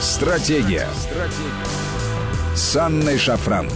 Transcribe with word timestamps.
Стратегия. 0.00 0.86
Стратегия. 0.94 2.54
С 2.54 2.76
Анной 2.76 3.18
Шафран. 3.18 3.68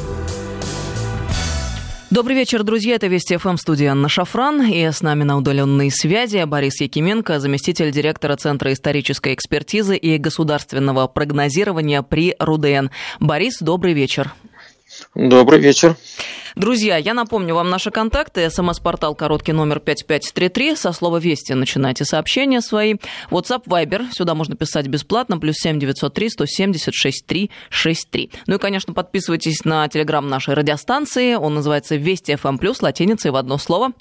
Добрый 2.11 2.37
вечер, 2.37 2.63
друзья. 2.63 2.95
Это 2.95 3.09
Вести 3.09 3.37
ФМ 3.37 3.57
студия 3.57 3.91
Анна 3.91 4.09
Шафран. 4.09 4.63
И 4.63 4.85
с 4.85 5.03
нами 5.03 5.25
на 5.25 5.37
удаленной 5.37 5.91
связи 5.91 6.45
Борис 6.45 6.81
Якименко, 6.81 7.41
заместитель 7.41 7.91
директора 7.91 8.37
Центра 8.37 8.73
исторической 8.73 9.35
экспертизы 9.35 9.97
и 9.97 10.17
государственного 10.17 11.09
прогнозирования 11.09 12.03
при 12.03 12.37
РУДН. 12.39 12.91
Борис, 13.19 13.59
добрый 13.59 13.93
вечер. 13.93 14.33
Добрый 15.15 15.61
вечер. 15.61 15.97
Друзья, 16.55 16.99
я 16.99 17.15
напомню 17.15 17.55
вам 17.55 17.71
наши 17.71 17.91
контакты. 17.91 18.51
СМС-портал 18.51 19.15
короткий 19.15 19.53
номер 19.53 19.81
5533. 19.81 20.77
Со 20.77 20.93
слова 20.93 21.17
«Вести» 21.17 21.55
начинайте 21.55 22.05
сообщения 22.05 22.61
свои. 22.61 22.97
WhatsApp, 23.31 23.65
Viber. 23.65 24.13
Сюда 24.13 24.35
можно 24.35 24.55
писать 24.55 24.87
бесплатно. 24.87 25.39
Плюс 25.39 25.57
7 25.57 25.79
903 25.79 26.29
170 26.29 26.95
6363. 26.95 28.31
Ну 28.47 28.57
и, 28.57 28.59
конечно, 28.59 28.93
подписывайтесь 28.93 29.65
на 29.65 29.89
телеграм 29.89 30.29
нашей 30.29 30.53
радиостанции. 30.55 31.35
Он 31.35 31.55
называется 31.55 31.97
«Вести 31.97 32.33
FM+,» 32.33 32.59
плюс 32.59 32.83
латиницей 32.83 33.31
в 33.31 33.37
одно 33.37 33.57
слово. 33.57 33.93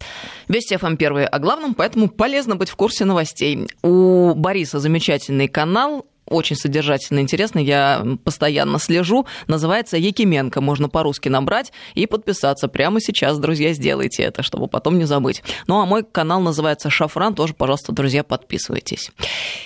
«Вести 0.50 0.76
FM» 0.76 0.98
первые 0.98 1.28
о 1.28 1.40
главном, 1.40 1.74
поэтому 1.74 2.10
полезно 2.10 2.58
быть 2.58 2.70
в 2.70 2.76
курсе 2.76 3.06
новостей. 3.06 3.68
У 3.82 4.34
Бориса 4.36 4.80
замечательный 4.80 5.48
канал 5.48 6.06
очень 6.32 6.56
содержательно 6.56 7.20
интересно, 7.20 7.60
я 7.60 8.06
постоянно 8.24 8.80
слежу. 8.80 9.26
Называется 9.48 9.98
Якименко, 9.98 10.62
можно 10.62 10.90
по-русски 10.90 11.30
набрать 11.30 11.72
и 11.94 12.08
подписаться. 12.08 12.68
Прямо 12.68 13.00
сейчас, 13.02 13.38
друзья, 13.40 13.74
сделайте 13.74 14.24
это, 14.24 14.44
чтобы 14.44 14.68
потом 14.68 14.98
не 14.98 15.06
забыть. 15.06 15.44
Ну 15.68 15.80
а 15.80 15.86
мой 15.86 16.04
канал 16.04 16.42
называется 16.42 16.90
Шафран, 16.90 17.36
тоже, 17.36 17.54
пожалуйста, 17.54 17.92
друзья, 17.92 18.24
подписывайтесь. 18.24 19.12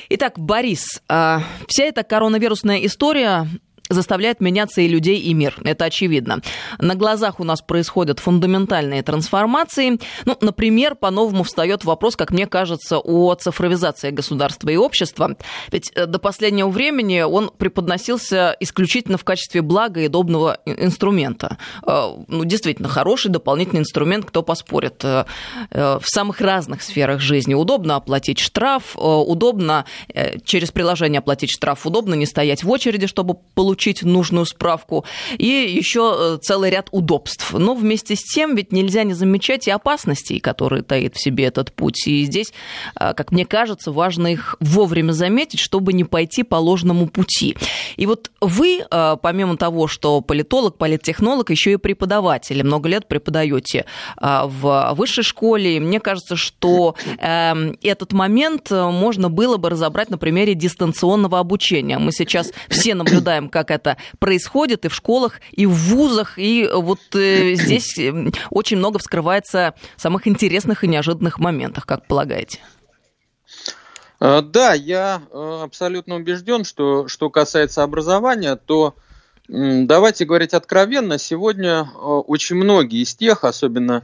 Итак, 0.09 0.37
Борис, 0.37 1.01
а, 1.07 1.43
вся 1.67 1.85
эта 1.85 2.03
коронавирусная 2.03 2.79
история 2.85 3.47
заставляет 3.89 4.41
меняться 4.41 4.81
и 4.81 4.87
людей, 4.87 5.19
и 5.19 5.33
мир. 5.33 5.57
Это 5.63 5.85
очевидно. 5.85 6.41
На 6.79 6.95
глазах 6.95 7.39
у 7.39 7.43
нас 7.43 7.61
происходят 7.61 8.19
фундаментальные 8.19 9.03
трансформации. 9.03 9.99
Ну, 10.25 10.37
например, 10.41 10.95
по-новому 10.95 11.43
встает 11.43 11.85
вопрос, 11.85 12.15
как 12.15 12.31
мне 12.31 12.47
кажется, 12.47 12.97
о 12.97 13.35
цифровизации 13.35 14.11
государства 14.11 14.69
и 14.69 14.75
общества. 14.75 15.35
Ведь 15.71 15.91
э, 15.95 16.05
до 16.05 16.19
последнего 16.19 16.69
времени 16.69 17.21
он 17.21 17.51
преподносился 17.55 18.55
исключительно 18.59 19.17
в 19.17 19.23
качестве 19.23 19.61
блага 19.61 20.01
и 20.01 20.07
удобного 20.07 20.57
инструмента. 20.65 21.57
Э, 21.87 22.09
ну, 22.27 22.45
действительно, 22.45 22.87
хороший 22.87 23.29
дополнительный 23.29 23.81
инструмент, 23.81 24.25
кто 24.25 24.41
поспорит. 24.41 25.03
Э, 25.03 25.25
в 25.71 26.03
самых 26.05 26.41
разных 26.41 26.81
сферах 26.81 27.19
жизни. 27.19 27.53
Удобно 27.53 27.95
оплатить 27.95 28.39
штраф, 28.39 28.95
удобно 28.95 29.85
через 30.43 30.71
приложение 30.71 31.19
оплатить 31.19 31.51
штраф, 31.51 31.85
удобно 31.85 32.13
не 32.13 32.25
стоять 32.25 32.63
в 32.63 32.69
очереди, 32.69 33.07
чтобы 33.07 33.35
получить 33.53 33.74
получить 33.75 34.03
нужную 34.03 34.45
справку, 34.45 35.03
и 35.37 35.45
еще 35.45 36.15
э, 36.17 36.37
целый 36.41 36.69
ряд 36.69 36.87
удобств. 36.91 37.51
Но 37.51 37.75
вместе 37.75 38.15
с 38.15 38.23
тем 38.23 38.55
ведь 38.55 38.71
нельзя 38.71 39.03
не 39.03 39.13
замечать 39.13 39.67
и 39.67 39.71
опасностей, 39.71 40.39
которые 40.39 40.81
таит 40.81 41.15
в 41.15 41.21
себе 41.21 41.43
этот 41.43 41.73
путь. 41.73 42.07
И 42.07 42.23
здесь, 42.23 42.53
э, 42.97 43.13
как 43.13 43.33
мне 43.33 43.45
кажется, 43.45 43.91
важно 43.91 44.27
их 44.27 44.55
вовремя 44.61 45.11
заметить, 45.11 45.59
чтобы 45.59 45.91
не 45.91 46.05
пойти 46.05 46.43
по 46.43 46.55
ложному 46.55 47.07
пути. 47.07 47.57
И 47.97 48.05
вот 48.05 48.31
вы, 48.39 48.85
э, 48.89 49.17
помимо 49.21 49.57
того, 49.57 49.87
что 49.87 50.21
политолог, 50.21 50.77
политтехнолог, 50.77 51.49
еще 51.49 51.73
и 51.73 51.75
преподаватель, 51.77 52.63
много 52.63 52.87
лет 52.87 53.09
преподаете 53.09 53.85
в 54.21 54.93
высшей 54.95 55.23
школе. 55.23 55.75
И 55.75 55.79
мне 55.79 55.99
кажется, 55.99 56.35
что 56.35 56.95
этот 57.17 58.13
момент 58.13 58.71
можно 58.71 59.29
было 59.29 59.57
бы 59.57 59.69
разобрать 59.69 60.09
на 60.09 60.17
примере 60.17 60.53
дистанционного 60.53 61.39
обучения. 61.39 61.97
Мы 61.97 62.11
сейчас 62.11 62.51
все 62.69 62.95
наблюдаем, 62.95 63.49
как 63.49 63.64
как 63.65 63.71
это 63.71 63.97
происходит 64.19 64.85
и 64.85 64.87
в 64.87 64.95
школах, 64.95 65.39
и 65.51 65.65
в 65.65 65.73
вузах. 65.73 66.37
И 66.37 66.69
вот 66.71 66.99
э, 67.13 67.55
здесь 67.55 67.97
э, 67.97 68.31
очень 68.49 68.77
много 68.77 68.99
вскрывается 68.99 69.73
самых 69.97 70.27
интересных 70.27 70.83
и 70.83 70.87
неожиданных 70.87 71.39
моментов, 71.39 71.85
как 71.85 72.07
полагаете? 72.07 72.59
Э, 74.19 74.41
да, 74.41 74.73
я 74.73 75.21
э, 75.31 75.59
абсолютно 75.63 76.15
убежден, 76.15 76.63
что 76.63 77.07
что 77.07 77.29
касается 77.29 77.83
образования, 77.83 78.55
то 78.55 78.95
давайте 79.47 80.25
говорить 80.25 80.55
откровенно, 80.55 81.19
сегодня 81.19 81.83
очень 81.83 82.55
многие 82.55 83.03
из 83.03 83.13
тех, 83.13 83.43
особенно 83.43 84.01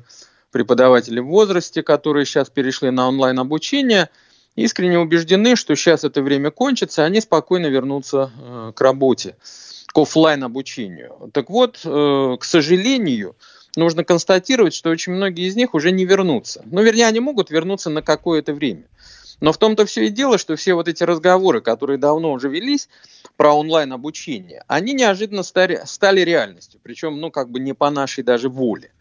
преподаватели 0.52 1.20
в 1.20 1.26
возрасте, 1.26 1.82
которые 1.82 2.26
сейчас 2.26 2.52
перешли 2.52 2.92
на 2.92 3.08
онлайн-обучение, 3.08 4.10
искренне 4.56 5.00
убеждены, 5.00 5.56
что 5.56 5.76
сейчас 5.76 6.04
это 6.04 6.22
время 6.22 6.52
кончится, 6.52 7.04
они 7.04 7.22
спокойно 7.22 7.68
вернутся 7.68 8.32
э, 8.38 8.72
к 8.76 8.82
работе, 8.82 9.36
к 9.88 9.98
офлайн 9.98 10.44
обучению. 10.44 11.32
Так 11.34 11.50
вот, 11.50 11.80
э, 11.84 12.38
к 12.40 12.44
сожалению, 12.44 13.36
нужно 13.76 14.04
констатировать, 14.04 14.74
что 14.74 14.90
очень 14.90 15.14
многие 15.14 15.48
из 15.48 15.56
них 15.56 15.74
уже 15.74 15.92
не 15.92 16.06
вернутся. 16.06 16.64
Ну, 16.66 16.82
вернее, 16.82 17.08
они 17.08 17.20
могут 17.20 17.50
вернуться 17.50 17.90
на 17.90 18.02
какое-то 18.02 18.54
время. 18.54 18.84
Но 19.40 19.52
в 19.52 19.58
том-то 19.58 19.86
все 19.86 20.06
и 20.06 20.10
дело, 20.10 20.38
что 20.38 20.56
все 20.56 20.76
вот 20.76 20.88
эти 20.88 21.04
разговоры, 21.04 21.62
которые 21.62 21.98
давно 21.98 22.32
уже 22.32 22.48
велись 22.48 22.90
про 23.38 23.54
онлайн 23.54 23.92
обучение, 23.92 24.64
они 24.68 24.94
неожиданно 24.94 25.42
стали, 25.42 25.82
стали 25.86 26.22
реальностью, 26.22 26.80
причем, 26.84 27.20
ну, 27.20 27.32
как 27.32 27.50
бы 27.50 27.60
не 27.60 27.74
по 27.74 27.90
нашей 27.90 28.24
даже 28.24 28.50
воле. 28.50 28.92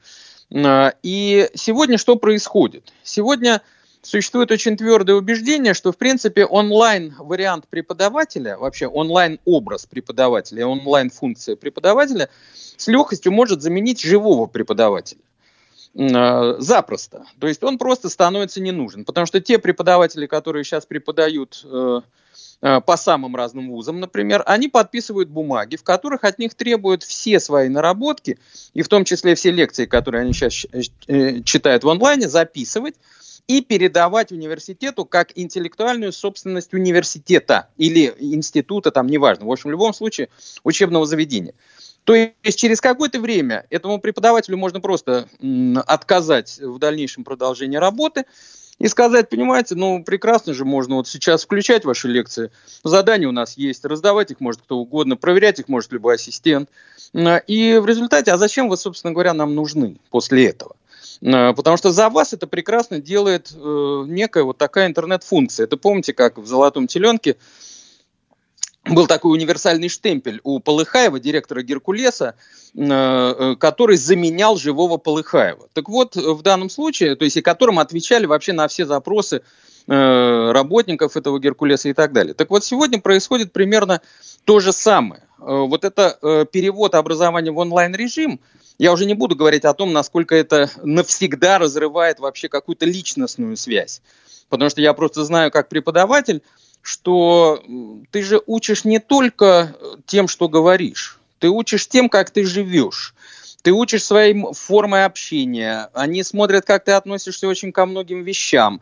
Э, 0.51 0.93
и 1.03 1.49
сегодня 1.55 1.99
что 1.99 2.17
происходит? 2.17 2.93
Сегодня 3.03 3.61
существует 4.03 4.51
очень 4.51 4.77
твердое 4.77 5.17
убеждение, 5.17 5.75
что, 5.75 5.93
в 5.93 5.97
принципе, 5.97 6.45
онлайн-вариант 6.45 7.67
преподавателя, 7.69 8.57
вообще 8.57 8.87
онлайн-образ 8.87 9.87
преподавателя, 9.87 10.67
онлайн-функция 10.67 11.57
преподавателя 11.57 12.29
с 12.77 12.89
легкостью 12.89 13.33
может 13.33 13.63
заменить 13.63 14.01
живого 14.01 14.47
преподавателя. 14.47 15.21
Э, 15.95 16.55
запросто. 16.59 17.25
То 17.41 17.49
есть 17.49 17.63
он 17.65 17.79
просто 17.79 18.09
становится 18.09 18.61
не 18.61 18.73
нужен. 18.73 19.05
Потому 19.05 19.27
что 19.27 19.41
те 19.41 19.59
преподаватели, 19.59 20.27
которые 20.27 20.65
сейчас 20.65 20.87
преподают 20.87 21.65
э, 21.65 22.01
э, 22.63 22.81
по 22.81 22.97
самым 22.97 23.35
разным 23.35 23.71
вузам, 23.71 23.99
например, 23.99 24.43
они 24.47 24.69
подписывают 24.69 25.29
бумаги, 25.29 25.77
в 25.77 25.83
которых 25.83 26.25
от 26.25 26.39
них 26.39 26.55
требуют 26.55 27.03
все 27.03 27.41
свои 27.41 27.69
наработки, 27.69 28.39
и 28.73 28.83
в 28.83 28.89
том 28.89 29.05
числе 29.05 29.35
все 29.35 29.51
лекции, 29.51 29.87
которые 29.87 30.23
они 30.23 30.33
сейчас 30.33 30.67
читают 31.45 31.83
в 31.83 31.89
онлайне, 31.89 32.29
записывать, 32.29 32.95
и 33.51 33.63
передавать 33.63 34.31
университету 34.31 35.05
как 35.05 35.37
интеллектуальную 35.37 36.13
собственность 36.13 36.73
университета 36.73 37.67
или 37.77 38.15
института, 38.21 38.93
там 38.93 39.09
неважно, 39.09 39.47
в 39.47 39.51
общем, 39.51 39.71
в 39.71 39.73
любом 39.73 39.93
случае 39.93 40.29
учебного 40.63 41.05
заведения. 41.05 41.55
То 42.05 42.15
есть 42.15 42.57
через 42.57 42.81
какое-то 42.81 43.19
время 43.19 43.67
этому 43.69 44.01
преподавателю 44.01 44.57
можно 44.57 44.81
просто 44.81 45.27
отказать 45.85 46.61
в 46.61 46.79
дальнейшем 46.79 47.25
продолжении 47.25 47.77
работы 47.77 48.25
и 48.79 48.87
сказать, 48.87 49.29
понимаете, 49.29 49.75
ну 49.75 50.05
прекрасно 50.05 50.55
же 50.55 50.65
можно 50.65 50.95
вот 50.95 51.09
сейчас 51.09 51.43
включать 51.43 51.85
ваши 51.85 52.07
лекции, 52.07 52.53
задания 52.85 53.29
у 53.29 53.33
нас 53.33 53.57
есть, 53.57 53.85
раздавать 53.85 54.31
их 54.31 54.39
может 54.39 54.63
кто 54.63 54.79
угодно, 54.79 55.17
проверять 55.17 55.59
их 55.59 55.67
может 55.67 55.91
любой 55.91 56.15
ассистент. 56.15 56.71
И 57.13 57.79
в 57.83 57.87
результате, 57.87 58.31
а 58.31 58.39
зачем 58.39 58.69
вы, 58.69 58.77
собственно 58.77 59.13
говоря, 59.13 59.35
нам 59.35 59.57
нужны 59.57 59.97
после 60.09 60.47
этого? 60.47 60.77
Э, 61.23 61.53
потому 61.53 61.77
что 61.77 61.91
за 61.93 62.09
вас 62.09 62.33
это 62.33 62.47
прекрасно 62.47 63.01
делает 63.01 63.53
э, 63.55 64.05
некая 64.07 64.45
вот 64.45 64.59
такая 64.59 64.87
интернет-функция. 64.87 65.65
Это 65.65 65.77
помните, 65.77 66.13
как 66.13 66.39
в 66.39 66.47
«Золотом 66.47 66.87
теленке» 66.87 67.37
был 68.87 69.07
такой 69.07 69.33
универсальный 69.33 69.89
штемпель 69.89 70.41
у 70.43 70.59
Полыхаева, 70.59 71.21
директора 71.21 71.63
Геркулеса, 71.63 72.35
э, 72.75 73.55
который 73.59 73.97
заменял 73.97 74.57
живого 74.57 74.97
Полыхаева. 74.97 75.69
Так 75.75 75.89
вот, 75.89 76.17
в 76.17 76.43
данном 76.43 76.71
случае, 76.71 77.15
то 77.17 77.25
есть 77.25 77.37
и 77.37 77.43
которым 77.43 77.79
отвечали 77.79 78.27
вообще 78.27 78.53
на 78.53 78.69
все 78.69 78.87
запросы 78.87 79.43
работников 79.87 81.17
этого 81.17 81.41
Геркулеса 81.41 81.89
и 81.89 81.95
так 81.95 82.13
далее. 82.13 82.35
Так 82.35 82.51
вот, 82.51 82.63
сегодня 82.63 83.01
происходит 83.01 83.53
примерно 83.53 84.03
то 84.45 84.61
же 84.61 84.73
самое. 84.73 85.23
Вот 85.39 85.85
это 85.85 86.47
перевод 86.53 86.95
образования 86.95 87.51
в 87.51 87.59
онлайн-режим– 87.59 88.39
я 88.81 88.93
уже 88.93 89.05
не 89.05 89.13
буду 89.13 89.37
говорить 89.37 89.67
о 89.67 89.75
том, 89.75 89.93
насколько 89.93 90.35
это 90.35 90.71
навсегда 90.83 91.59
разрывает 91.59 92.19
вообще 92.19 92.49
какую-то 92.49 92.87
личностную 92.87 93.59
связь. 93.59 94.01
Потому 94.49 94.71
что 94.71 94.81
я 94.81 94.95
просто 94.95 95.23
знаю 95.23 95.51
как 95.51 95.69
преподаватель, 95.69 96.43
что 96.81 97.63
ты 98.11 98.23
же 98.23 98.41
учишь 98.47 98.87
не 98.87 98.99
только 98.99 99.77
тем, 100.07 100.29
что 100.29 100.49
говоришь, 100.49 101.19
ты 101.41 101.51
учишь 101.51 101.89
тем, 101.89 102.09
как 102.09 102.31
ты 102.31 102.43
живешь. 102.47 103.15
Ты 103.61 103.73
учишь 103.73 104.03
своим 104.03 104.55
формой 104.55 105.05
общения, 105.05 105.91
они 105.93 106.23
смотрят, 106.23 106.65
как 106.65 106.83
ты 106.87 106.93
относишься 106.93 107.49
очень 107.49 107.73
ко 107.73 107.85
многим 107.85 108.23
вещам. 108.23 108.81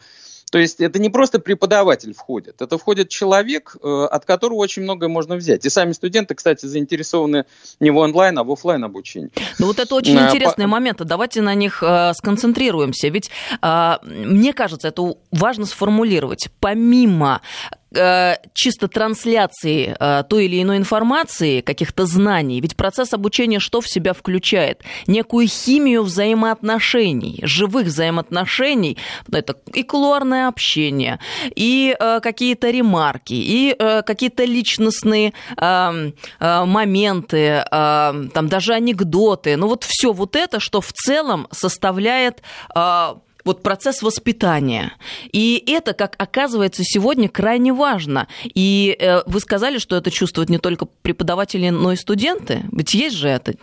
То 0.50 0.59
есть 0.59 0.81
это 0.81 0.99
не 0.99 1.11
просто 1.11 1.39
преподаватель 1.39 2.15
входит, 2.15 2.62
это 2.62 2.79
входит 2.79 3.09
человек, 3.09 3.77
э, 3.83 4.05
от 4.11 4.25
которого 4.25 4.59
очень 4.59 4.83
многое 4.83 5.09
можно 5.09 5.37
взять. 5.37 5.65
И 5.67 5.71
сами 5.71 5.93
студенты, 5.93 6.35
кстати, 6.35 6.67
заинтересованы 6.67 7.45
не 7.81 7.91
в 7.91 7.97
онлайн, 7.97 8.39
а 8.39 8.45
в 8.45 8.50
офлайн 8.50 8.85
обучении. 8.85 9.31
Ну 9.59 9.67
вот 9.67 9.79
это 9.79 9.95
очень 9.95 10.17
а, 10.19 10.27
интересные 10.27 10.67
по... 10.67 10.73
моменты. 10.73 11.05
Давайте 11.05 11.43
на 11.43 11.55
них 11.55 11.83
э, 11.83 12.12
сконцентрируемся. 12.15 13.09
Ведь 13.09 13.31
э, 13.62 13.95
мне 14.03 14.53
кажется, 14.53 14.89
это 14.89 15.15
важно 15.31 15.67
сформулировать. 15.67 16.49
Помимо 16.61 17.41
чисто 17.90 18.88
трансляции 18.88 19.96
э, 19.99 20.23
той 20.29 20.44
или 20.44 20.62
иной 20.62 20.76
информации, 20.76 21.61
каких-то 21.61 22.06
знаний. 22.06 22.61
Ведь 22.61 22.76
процесс 22.76 23.14
обучения 23.14 23.61
что 23.61 23.81
в 23.81 23.88
себя 23.88 24.12
включает? 24.12 24.82
Некую 25.06 25.49
химию 25.49 26.02
взаимоотношений, 26.02 27.40
живых 27.43 27.87
взаимоотношений. 27.87 28.99
Это 29.32 29.56
и 29.73 29.82
кулуарное 29.82 30.49
общение, 30.49 31.19
и 31.55 31.96
э, 31.99 32.20
какие-то 32.20 32.70
ремарки, 32.70 33.35
и 33.35 33.75
э, 33.79 34.02
какие-то 34.02 34.44
личностные 34.44 35.32
э, 35.56 36.12
э, 36.40 36.64
моменты, 36.64 37.38
э, 37.38 37.64
там 37.70 38.49
даже 38.49 38.75
анекдоты. 38.75 39.56
Ну 39.56 39.69
вот 39.69 39.85
все 39.85 40.12
вот 40.12 40.37
это, 40.37 40.61
что 40.61 40.81
в 40.81 40.93
целом 40.93 41.49
составляет 41.52 42.43
э, 42.75 43.14
вот 43.44 43.62
процесс 43.62 44.02
воспитания. 44.02 44.93
И 45.32 45.62
это, 45.67 45.94
как 45.94 46.14
оказывается, 46.19 46.82
сегодня 46.85 47.29
крайне 47.29 47.73
важно. 47.73 48.29
И 48.43 48.96
э, 48.99 49.23
вы 49.26 49.40
сказали, 49.40 49.79
что 49.79 49.96
это 49.96 50.11
чувствуют 50.11 50.50
не 50.50 50.58
только 50.58 50.87
преподаватели, 50.87 51.69
но 51.70 51.93
и 51.93 51.96
студенты. 51.96 52.64
Ведь 52.73 52.94
есть 52.94 53.17
же 53.17 53.29
это. 53.29 53.55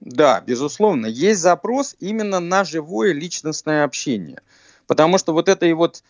Да, 0.00 0.42
безусловно, 0.46 1.06
есть 1.06 1.40
запрос 1.40 1.96
именно 1.98 2.40
на 2.40 2.64
живое 2.64 3.12
личностное 3.12 3.84
общение. 3.84 4.40
Потому 4.86 5.16
что 5.18 5.32
вот 5.32 5.48
этой 5.48 5.72
вот 5.72 6.02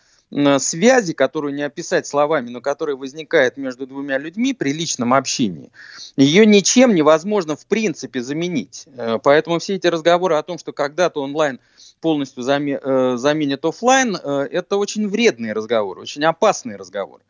связи, 0.57 1.13
которую 1.13 1.53
не 1.53 1.61
описать 1.61 2.07
словами, 2.07 2.49
но 2.49 2.59
которая 2.59 2.95
возникает 2.95 3.57
между 3.57 3.85
двумя 3.85 4.17
людьми 4.17 4.53
при 4.53 4.73
личном 4.73 5.13
общении, 5.13 5.71
ее 6.17 6.45
ничем 6.45 6.95
невозможно 6.95 7.55
в 7.55 7.65
принципе 7.67 8.21
заменить. 8.21 8.85
Э, 8.97 9.19
поэтому 9.23 9.59
все 9.59 9.75
эти 9.75 9.87
разговоры 9.87 10.35
о 10.35 10.43
том, 10.43 10.57
что 10.57 10.73
когда-то 10.73 11.21
онлайн 11.21 11.59
полностью 12.05 12.43
э, 12.43 13.17
заменит 13.17 13.65
офлайн, 13.65 14.15
э, 14.15 14.47
это 14.51 14.77
очень 14.77 15.07
вредный 15.07 15.53
разговор, 15.53 15.97
очень 15.97 16.23
опасный 16.23 16.75
разговор. 16.75 17.21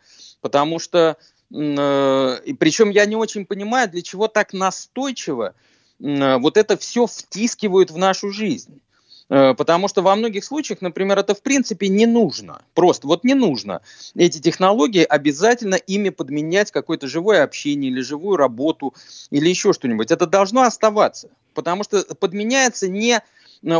Потому 0.41 0.79
что, 0.79 1.15
и 1.49 2.55
причем 2.59 2.89
я 2.89 3.05
не 3.05 3.15
очень 3.15 3.45
понимаю, 3.45 3.89
для 3.89 4.01
чего 4.01 4.27
так 4.27 4.51
настойчиво 4.51 5.53
вот 5.97 6.57
это 6.57 6.75
все 6.75 7.07
втискивают 7.07 7.89
в 7.89 7.97
нашу 7.97 8.31
жизнь. 8.31 8.81
Э, 9.29 9.53
потому 9.55 9.87
что 9.87 10.01
во 10.01 10.15
многих 10.15 10.43
случаях, 10.43 10.81
например, 10.81 11.17
это 11.17 11.33
в 11.33 11.41
принципе 11.41 11.87
не 11.87 12.05
нужно. 12.05 12.61
Просто 12.73 13.07
вот 13.07 13.23
не 13.23 13.33
нужно 13.33 13.81
эти 14.15 14.39
технологии 14.39 15.03
обязательно 15.03 15.75
ими 15.75 16.09
подменять 16.09 16.71
какое-то 16.71 17.07
живое 17.07 17.43
общение 17.43 17.91
или 17.91 18.01
живую 18.01 18.37
работу 18.37 18.93
или 19.31 19.49
еще 19.49 19.73
что-нибудь. 19.73 20.11
Это 20.11 20.27
должно 20.27 20.63
оставаться. 20.63 21.29
Потому 21.53 21.83
что 21.83 22.03
подменяется 22.15 22.87
не 22.87 23.15
э, 23.15 23.21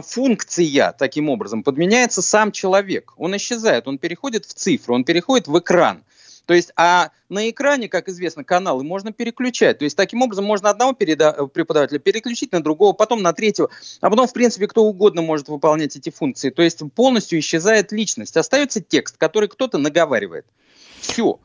функция 0.01 0.91
таким 0.91 1.29
образом, 1.29 1.63
подменяется 1.63 2.21
сам 2.21 2.51
человек. 2.51 3.13
Он 3.17 3.35
исчезает, 3.37 3.87
он 3.87 3.97
переходит 3.97 4.45
в 4.45 4.53
цифру, 4.53 4.95
он 4.95 5.03
переходит 5.03 5.47
в 5.47 5.57
экран. 5.59 6.03
То 6.45 6.53
есть, 6.53 6.71
а 6.75 7.09
на 7.29 7.49
экране, 7.49 7.89
как 7.89 8.07
известно, 8.07 8.43
каналы 8.43 8.83
можно 8.83 9.11
переключать. 9.11 9.79
То 9.79 9.83
есть, 9.83 9.97
таким 9.97 10.21
образом 10.21 10.45
можно 10.45 10.69
одного 10.69 10.93
переда- 10.93 11.47
преподавателя 11.47 11.99
переключить 11.99 12.51
на 12.51 12.61
другого, 12.61 12.93
потом 12.93 13.21
на 13.23 13.33
третьего, 13.33 13.69
а 14.01 14.09
потом, 14.09 14.27
в 14.27 14.33
принципе, 14.33 14.67
кто 14.67 14.83
угодно 14.83 15.21
может 15.23 15.47
выполнять 15.47 15.95
эти 15.95 16.11
функции. 16.11 16.51
То 16.51 16.61
есть, 16.61 16.81
полностью 16.93 17.39
исчезает 17.39 17.91
личность. 17.91 18.37
Остается 18.37 18.79
текст, 18.79 19.17
который 19.17 19.49
кто-то 19.49 19.77
наговаривает. 19.77 20.45
Все. 20.99 21.39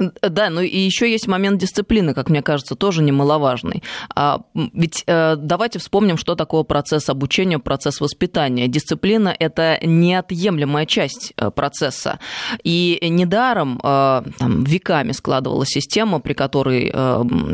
Э, 0.00 0.28
да, 0.28 0.50
ну 0.50 0.60
и 0.60 0.78
еще 0.78 1.10
есть 1.10 1.28
момент 1.28 1.60
дисциплины, 1.60 2.14
как 2.14 2.30
мне 2.30 2.42
кажется, 2.42 2.74
тоже 2.74 3.02
немаловажный. 3.02 3.82
А, 4.14 4.42
ведь 4.54 5.04
э, 5.06 5.36
давайте 5.36 5.78
вспомним, 5.78 6.16
что 6.16 6.34
такое 6.34 6.62
процесс 6.62 7.08
обучения, 7.08 7.58
процесс 7.58 8.00
воспитания. 8.00 8.68
Дисциплина– 8.68 9.34
это 9.38 9.78
неотъемлемая 9.82 10.86
часть 10.86 11.32
э, 11.36 11.50
процесса. 11.50 12.18
И 12.64 12.98
недаром 13.02 13.80
э, 13.82 14.22
там, 14.38 14.64
веками 14.64 15.12
складывалась 15.12 15.68
система, 15.68 16.20
при 16.20 16.32
которой 16.32 16.90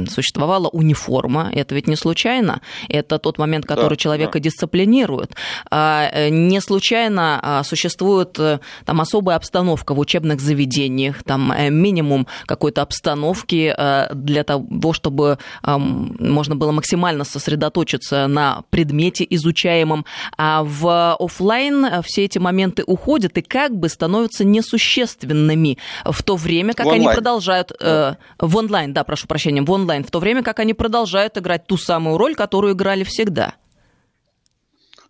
существовала 0.09 0.69
униформа. 0.69 1.51
Это 1.53 1.75
ведь 1.75 1.89
не 1.89 1.97
случайно. 1.97 2.61
Это 2.89 3.19
тот 3.19 3.39
момент, 3.39 3.67
который 3.67 3.91
да, 3.91 3.97
человека 3.97 4.35
да. 4.35 4.41
дисциплинирует. 4.41 5.35
А, 5.71 6.29
не 6.29 6.61
случайно 6.61 7.41
а, 7.43 7.63
существует 7.65 8.39
там 8.85 9.01
особая 9.01 9.37
обстановка 9.37 9.95
в 9.95 9.99
учебных 9.99 10.41
заведениях, 10.41 11.23
там 11.25 11.53
минимум 11.71 12.27
какой-то 12.45 12.83
обстановки 12.83 13.75
э, 13.77 14.15
для 14.15 14.45
того, 14.45 14.93
чтобы 14.93 15.39
можно 15.63 16.57
было 16.57 16.73
максимально 16.73 17.25
сосредоточиться 17.25 18.27
на 18.27 18.63
предмете 18.71 19.27
изучаемом. 19.31 20.05
А 20.37 20.63
в 20.65 21.15
офлайн 21.15 21.85
э, 21.85 22.03
все 22.03 22.25
эти 22.25 22.39
моменты 22.39 22.85
уходят 22.87 23.37
и 23.39 23.43
как 23.43 23.77
бы 23.77 23.89
становятся 23.89 24.45
несущественными 24.45 25.79
в 26.05 26.23
то 26.23 26.37
время, 26.37 26.75
как 26.75 26.87
они 26.87 27.07
продолжают... 27.07 27.73
Э, 27.81 28.15
в 28.39 28.57
онлайн, 28.57 28.93
да, 28.93 29.05
прошу 29.05 29.27
прощения, 29.27 29.63
в 29.63 29.71
онлайн, 29.71 30.05
в 30.05 30.11
то 30.11 30.19
время, 30.19 30.43
как 30.43 30.59
они 30.61 30.75
продолжают 30.75 31.39
играть 31.39 31.67
ту 31.67 31.77
самую 31.77 32.19
роль, 32.19 32.35
которую 32.35 32.75
играли 32.75 33.05
всегда. 33.05 33.55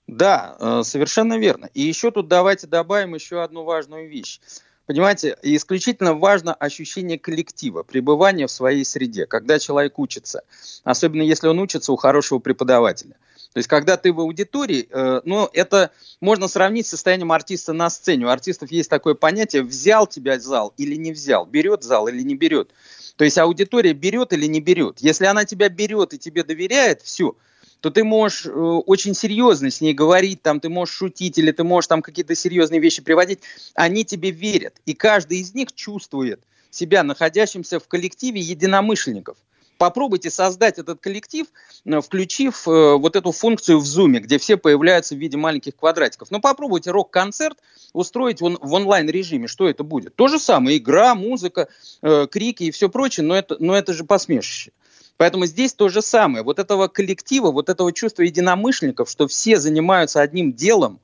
Да, 0.07 0.83
совершенно 0.85 1.39
верно. 1.39 1.69
И 1.75 1.83
еще 1.83 2.11
тут 2.11 2.29
давайте 2.29 2.67
добавим 2.67 3.15
еще 3.15 3.43
одну 3.43 3.65
важную 3.65 4.09
вещь. 4.09 4.41
Понимаете, 4.87 5.37
исключительно 5.43 6.15
важно 6.15 6.55
ощущение 6.55 7.19
коллектива, 7.19 7.83
пребывание 7.83 8.47
в 8.47 8.53
своей 8.53 8.85
среде, 8.85 9.27
когда 9.27 9.59
человек 9.59 9.99
учится, 9.99 10.43
особенно 10.85 11.23
если 11.23 11.49
он 11.49 11.59
учится 11.59 11.93
у 11.93 11.97
хорошего 11.97 12.39
преподавателя. 12.39 13.17
То 13.53 13.59
есть, 13.59 13.69
когда 13.69 13.97
ты 13.97 14.13
в 14.13 14.21
аудитории, 14.21 14.87
э, 14.91 15.23
ну, 15.25 15.49
это 15.53 15.91
можно 16.21 16.47
сравнить 16.47 16.87
с 16.87 16.91
состоянием 16.91 17.33
артиста 17.33 17.73
на 17.73 17.89
сцене. 17.89 18.27
У 18.27 18.29
артистов 18.29 18.71
есть 18.71 18.91
такое 18.91 19.15
понятие, 19.15 19.63
взял 19.63 20.07
тебя 20.07 20.39
зал 20.39 20.75
или 20.77 20.95
не 20.95 21.11
взял, 21.11 21.47
берет 21.47 21.83
зал 21.83 22.07
или 22.07 22.21
не 22.21 22.37
берет. 22.37 22.71
То 23.17 23.25
есть, 23.25 23.39
аудитория 23.39 23.95
берет 23.95 24.35
или 24.35 24.45
не 24.45 24.61
берет. 24.61 24.99
Если 24.99 25.25
она 25.25 25.47
тебя 25.47 25.71
берет 25.71 26.13
и 26.13 26.19
тебе 26.19 26.45
доверяет, 26.45 27.01
все, 27.01 27.35
то 27.81 27.91
ты 27.91 28.05
можешь 28.05 28.47
э, 28.47 28.51
очень 28.51 29.15
серьезно 29.15 29.71
с 29.71 29.81
ней 29.81 29.95
говорить, 29.95 30.43
там, 30.43 30.61
ты 30.61 30.69
можешь 30.69 30.95
шутить 30.95 31.39
или 31.39 31.53
ты 31.53 31.65
можешь 31.65 31.89
там 31.89 32.03
какие-то 32.03 32.35
серьезные 32.35 32.81
вещи 32.81 33.03
приводить, 33.03 33.41
они 33.75 34.05
тебе 34.05 34.31
верят. 34.31 34.75
И 34.87 34.95
каждый 34.95 35.39
из 35.39 35.55
них 35.55 35.73
чувствует 35.73 36.41
себя 36.71 37.03
находящимся 37.03 37.79
в 37.79 37.89
коллективе 37.89 38.41
единомышленников. 38.41 39.37
Попробуйте 39.79 40.31
создать 40.31 40.79
этот 40.79 41.01
коллектив, 41.01 41.47
э, 41.85 42.01
включив 42.01 42.67
э, 42.67 42.97
вот 42.97 43.15
эту 43.15 43.33
функцию 43.33 43.79
в 43.79 43.85
Zoom, 43.85 44.19
где 44.21 44.39
все 44.39 44.57
появляются 44.57 45.15
в 45.15 45.19
виде 45.19 45.37
маленьких 45.37 45.77
квадратиков. 45.77 46.31
Но 46.31 46.41
попробуйте 46.41 46.91
рок-концерт 46.91 47.59
устроить 47.93 48.41
он, 48.41 48.59
в 48.61 48.73
онлайн-режиме. 48.73 49.49
Что 49.49 49.69
это 49.69 49.85
будет? 49.85 50.15
То 50.17 50.29
же 50.29 50.39
самое, 50.39 50.79
игра, 50.79 51.15
музыка, 51.15 51.69
э, 52.03 52.27
крики 52.31 52.65
и 52.65 52.71
все 52.71 52.89
прочее, 52.89 53.27
но 53.27 53.37
это, 53.37 53.57
но 53.59 53.77
это 53.77 53.93
же 53.93 54.05
посмешище. 54.05 54.73
Поэтому 55.17 55.47
здесь 55.47 55.73
то 55.73 55.89
же 55.89 56.03
самое. 56.03 56.45
Вот 56.45 56.59
этого 56.59 56.89
коллектива, 56.89 57.51
вот 57.51 57.69
этого 57.69 57.93
чувства 57.93 58.23
единомышленников, 58.23 59.11
что 59.11 59.27
все 59.27 59.59
занимаются 59.59 60.21
одним 60.21 60.53
делом, 60.53 61.01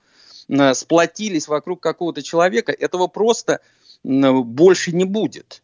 э, 0.49 0.75
сплотились 0.75 1.49
вокруг 1.49 1.81
какого-то 1.81 2.23
человека, 2.23 2.73
этого 2.73 3.07
просто 3.07 3.61
больше 4.05 4.93
не 4.93 5.05
будет. 5.05 5.63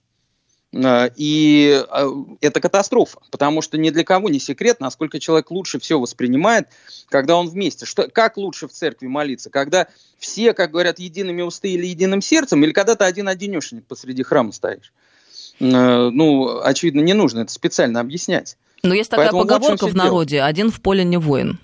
Э, 0.72 1.10
и 1.16 1.82
э, 1.86 2.08
это 2.40 2.60
катастрофа, 2.60 3.20
потому 3.30 3.62
что 3.62 3.76
ни 3.76 3.90
для 3.90 4.04
кого 4.04 4.28
не 4.28 4.38
секрет, 4.38 4.80
насколько 4.80 5.18
человек 5.18 5.50
лучше 5.50 5.78
все 5.78 5.98
воспринимает, 5.98 6.68
когда 7.08 7.36
он 7.36 7.48
вместе. 7.48 7.84
Что, 7.84 8.08
как 8.08 8.36
лучше 8.36 8.68
в 8.68 8.72
церкви 8.72 9.06
молиться? 9.06 9.50
Когда 9.50 9.88
все, 10.18 10.54
как 10.54 10.70
говорят, 10.70 10.98
едиными 10.98 11.42
усты 11.42 11.70
или 11.70 11.86
единым 11.86 12.22
сердцем, 12.22 12.64
или 12.64 12.72
когда 12.72 12.94
ты 12.94 13.04
один-одинешенек 13.04 13.84
посреди 13.84 14.22
храма 14.22 14.52
стоишь? 14.52 14.92
Э, 15.60 16.10
ну, 16.10 16.60
очевидно, 16.62 17.00
не 17.00 17.14
нужно 17.14 17.40
это 17.40 17.52
специально 17.52 18.00
объяснять. 18.00 18.56
Но 18.82 18.94
есть 18.94 19.10
такая 19.10 19.26
Поэтому 19.26 19.42
поговорка 19.42 19.86
в 19.86 19.94
народе, 19.94 20.36
дело. 20.36 20.46
один 20.46 20.70
в 20.70 20.80
поле 20.80 21.04
не 21.04 21.16
воин. 21.16 21.58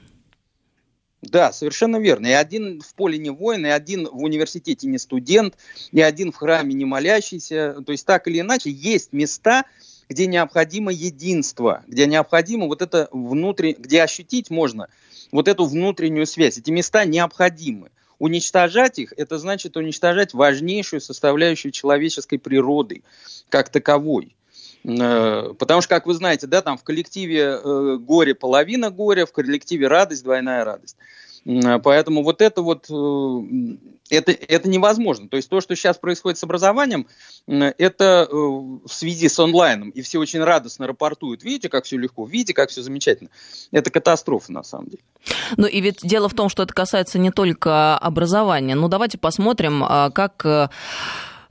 Да, 1.22 1.52
совершенно 1.52 1.96
верно. 1.98 2.26
И 2.26 2.32
один 2.32 2.80
в 2.80 2.94
поле 2.94 3.18
не 3.18 3.30
воин, 3.30 3.64
и 3.64 3.70
один 3.70 4.06
в 4.06 4.22
университете 4.22 4.86
не 4.88 4.98
студент, 4.98 5.56
и 5.90 6.00
один 6.00 6.32
в 6.32 6.36
храме 6.36 6.74
не 6.74 6.84
молящийся. 6.84 7.76
То 7.86 7.92
есть 7.92 8.04
так 8.04 8.26
или 8.28 8.40
иначе 8.40 8.70
есть 8.70 9.12
места, 9.12 9.64
где 10.08 10.26
необходимо 10.26 10.92
единство, 10.92 11.82
где 11.86 12.06
необходимо 12.06 12.66
вот 12.66 12.82
это 12.82 13.08
внутреннее, 13.10 13.76
где 13.78 14.02
ощутить 14.02 14.50
можно 14.50 14.88
вот 15.32 15.48
эту 15.48 15.64
внутреннюю 15.64 16.26
связь. 16.26 16.58
Эти 16.58 16.70
места 16.70 17.04
необходимы. 17.04 17.90
Уничтожать 18.18 18.98
их– 18.98 19.12
это 19.16 19.38
значит 19.38 19.76
уничтожать 19.76 20.34
важнейшую 20.34 21.00
составляющую 21.00 21.72
человеческой 21.72 22.38
природы 22.38 23.02
как 23.48 23.68
таковой. 23.68 24.34
Э, 24.84 25.54
потому 25.58 25.80
что, 25.80 25.88
как 25.88 26.06
вы 26.06 26.14
знаете, 26.14 26.46
да, 26.46 26.62
там 26.62 26.78
в 26.78 26.84
коллективе 26.84 27.58
э, 27.62 27.96
горе 27.98 28.34
половина 28.34 28.90
горя, 28.90 29.26
в 29.26 29.32
коллективе 29.32 29.88
радость 29.88 30.24
двойная 30.24 30.64
радость. 30.64 30.96
Поэтому 31.44 32.22
вот 32.22 32.40
это 32.40 32.62
вот, 32.62 32.86
э, 32.88 33.76
это, 34.08 34.32
это 34.32 34.68
невозможно. 34.68 35.28
То 35.28 35.36
есть 35.36 35.50
то, 35.50 35.60
что 35.60 35.76
сейчас 35.76 35.98
происходит 35.98 36.38
с 36.38 36.44
образованием, 36.44 37.06
это 37.46 38.26
э, 38.30 38.34
в 38.34 38.88
связи 38.88 39.28
с 39.28 39.38
онлайном, 39.38 39.90
и 39.90 40.00
все 40.00 40.18
очень 40.18 40.42
радостно 40.42 40.86
рапортуют. 40.86 41.44
Видите, 41.44 41.68
как 41.68 41.84
все 41.84 41.98
легко, 41.98 42.24
видите, 42.24 42.54
как 42.54 42.70
все 42.70 42.82
замечательно. 42.82 43.28
Это 43.72 43.90
катастрофа 43.90 44.52
на 44.52 44.62
самом 44.62 44.86
деле. 44.86 45.02
Ну 45.56 45.66
и 45.66 45.80
ведь 45.80 45.98
дело 46.02 46.28
в 46.30 46.34
том, 46.34 46.48
что 46.48 46.62
это 46.62 46.72
касается 46.72 47.18
не 47.18 47.30
только 47.30 47.98
образования. 47.98 48.74
Ну 48.74 48.88
давайте 48.88 49.18
посмотрим, 49.18 49.84
а, 49.84 50.10
как 50.10 50.46
э, 50.46 50.68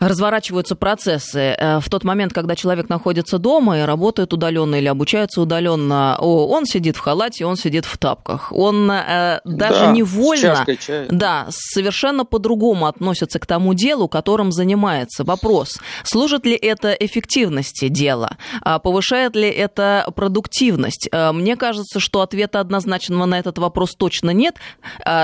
разворачиваются 0.08 0.76
процессы. 0.76 1.56
Э, 1.58 1.80
в 1.80 1.90
тот 1.90 2.04
момент, 2.04 2.34
когда 2.34 2.56
человек 2.56 2.90
находится 2.90 3.38
дома 3.38 3.80
и 3.80 3.82
работает 3.82 4.34
удаленно 4.34 4.76
или 4.76 4.88
обучается 4.88 5.42
удаленно, 5.42 6.18
он 6.20 6.66
сидит 6.66 6.98
в 6.98 7.00
халате, 7.00 7.46
он 7.46 7.56
сидит 7.56 7.86
в 7.86 7.98
тапках. 7.98 8.52
Он 8.52 8.90
э, 8.92 9.40
даже 9.46 9.86
да, 9.86 9.92
невольно, 9.92 10.66
да, 11.10 11.48
совершенно 11.50 12.26
по-другому 12.26 12.88
относится 12.88 13.40
к 13.40 13.46
тому 13.46 13.74
делу, 13.74 14.08
которым 14.08 14.52
занимается. 14.52 15.24
Вопрос, 15.24 15.80
служит 16.04 16.46
ли 16.46 16.56
это 16.56 16.92
эффективности 16.92 17.88
дела? 17.88 18.38
А 18.62 18.80
повышает 18.80 19.36
ли 19.36 19.50
это 19.50 20.12
продуктивность? 20.16 21.10
Э, 21.12 21.32
мне 21.32 21.56
кажется, 21.56 22.00
что 22.00 22.22
ответа 22.22 22.60
однозначного 22.60 23.26
на 23.26 23.40
этот 23.40 23.58
вопрос 23.58 23.96
точно 23.96 24.32
нет. 24.32 24.56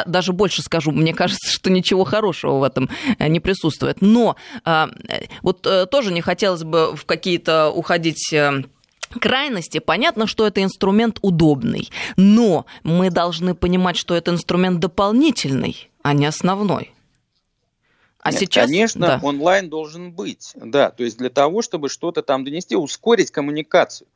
Даже 0.06 0.34
больше 0.34 0.62
скажу, 0.62 0.92
мне 0.92 1.14
кажется, 1.14 1.52
что 1.52 1.70
ничего 1.70 2.04
хорошего 2.04 2.60
в 2.60 2.64
этом 2.64 2.90
не 3.20 3.40
присутствует. 3.40 4.02
Но 4.02 4.36
а, 4.69 4.69
вот 5.42 5.66
э, 5.66 5.86
тоже 5.86 6.12
не 6.12 6.22
хотелось 6.22 6.64
бы 6.64 6.96
в 6.96 7.06
какие-то 7.06 7.70
уходить 7.70 8.32
э, 8.34 8.64
крайности, 9.20 9.80
понятно, 9.80 10.28
что 10.28 10.46
это 10.46 10.62
инструмент 10.62 11.20
удобный, 11.22 11.90
но 12.18 12.66
мы 12.84 13.10
должны 13.10 13.56
понимать, 13.56 13.98
что 13.98 14.16
это 14.16 14.32
инструмент 14.32 14.80
дополнительный, 14.80 15.90
а 16.02 16.14
не 16.14 16.26
основной. 16.26 16.94
А 18.22 18.32
Нет, 18.32 18.42
сейчас, 18.42 18.66
конечно, 18.66 19.08
да. 19.08 19.20
онлайн 19.24 19.70
должен 19.70 20.12
быть, 20.12 20.54
да, 20.56 20.92
то 20.92 21.04
есть 21.04 21.18
для 21.18 21.30
того, 21.30 21.62
чтобы 21.62 21.90
что-то 21.90 22.22
там 22.22 22.44
донести, 22.44 22.76
ускорить 22.76 23.32
коммуникацию. 23.32 24.08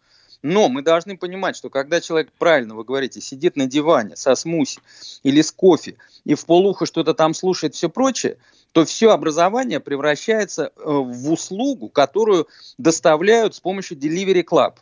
Но 0.44 0.68
мы 0.68 0.82
должны 0.82 1.18
понимать, 1.18 1.56
что 1.56 1.70
когда 1.70 2.02
человек, 2.02 2.30
правильно 2.38 2.76
вы 2.76 2.84
говорите, 2.84 3.22
сидит 3.22 3.56
на 3.56 3.66
диване 3.66 4.18
со 4.18 4.36
смуси 4.36 4.82
или 5.24 5.42
с 5.42 5.54
кофе 5.54 5.96
и 6.26 6.36
в 6.36 6.46
полухо 6.46 6.86
что-то 6.86 7.14
там 7.14 7.34
слушает, 7.34 7.76
все 7.76 7.90
прочее, 7.90 8.38
то 8.74 8.84
все 8.84 9.12
образование 9.12 9.80
превращается 9.80 10.66
э, 10.66 10.70
в 10.84 11.32
услугу, 11.32 11.88
которую 11.88 12.48
доставляют 12.78 13.56
с 13.56 13.62
помощью 13.62 13.98
Delivery 13.98 14.44
Club. 14.44 14.76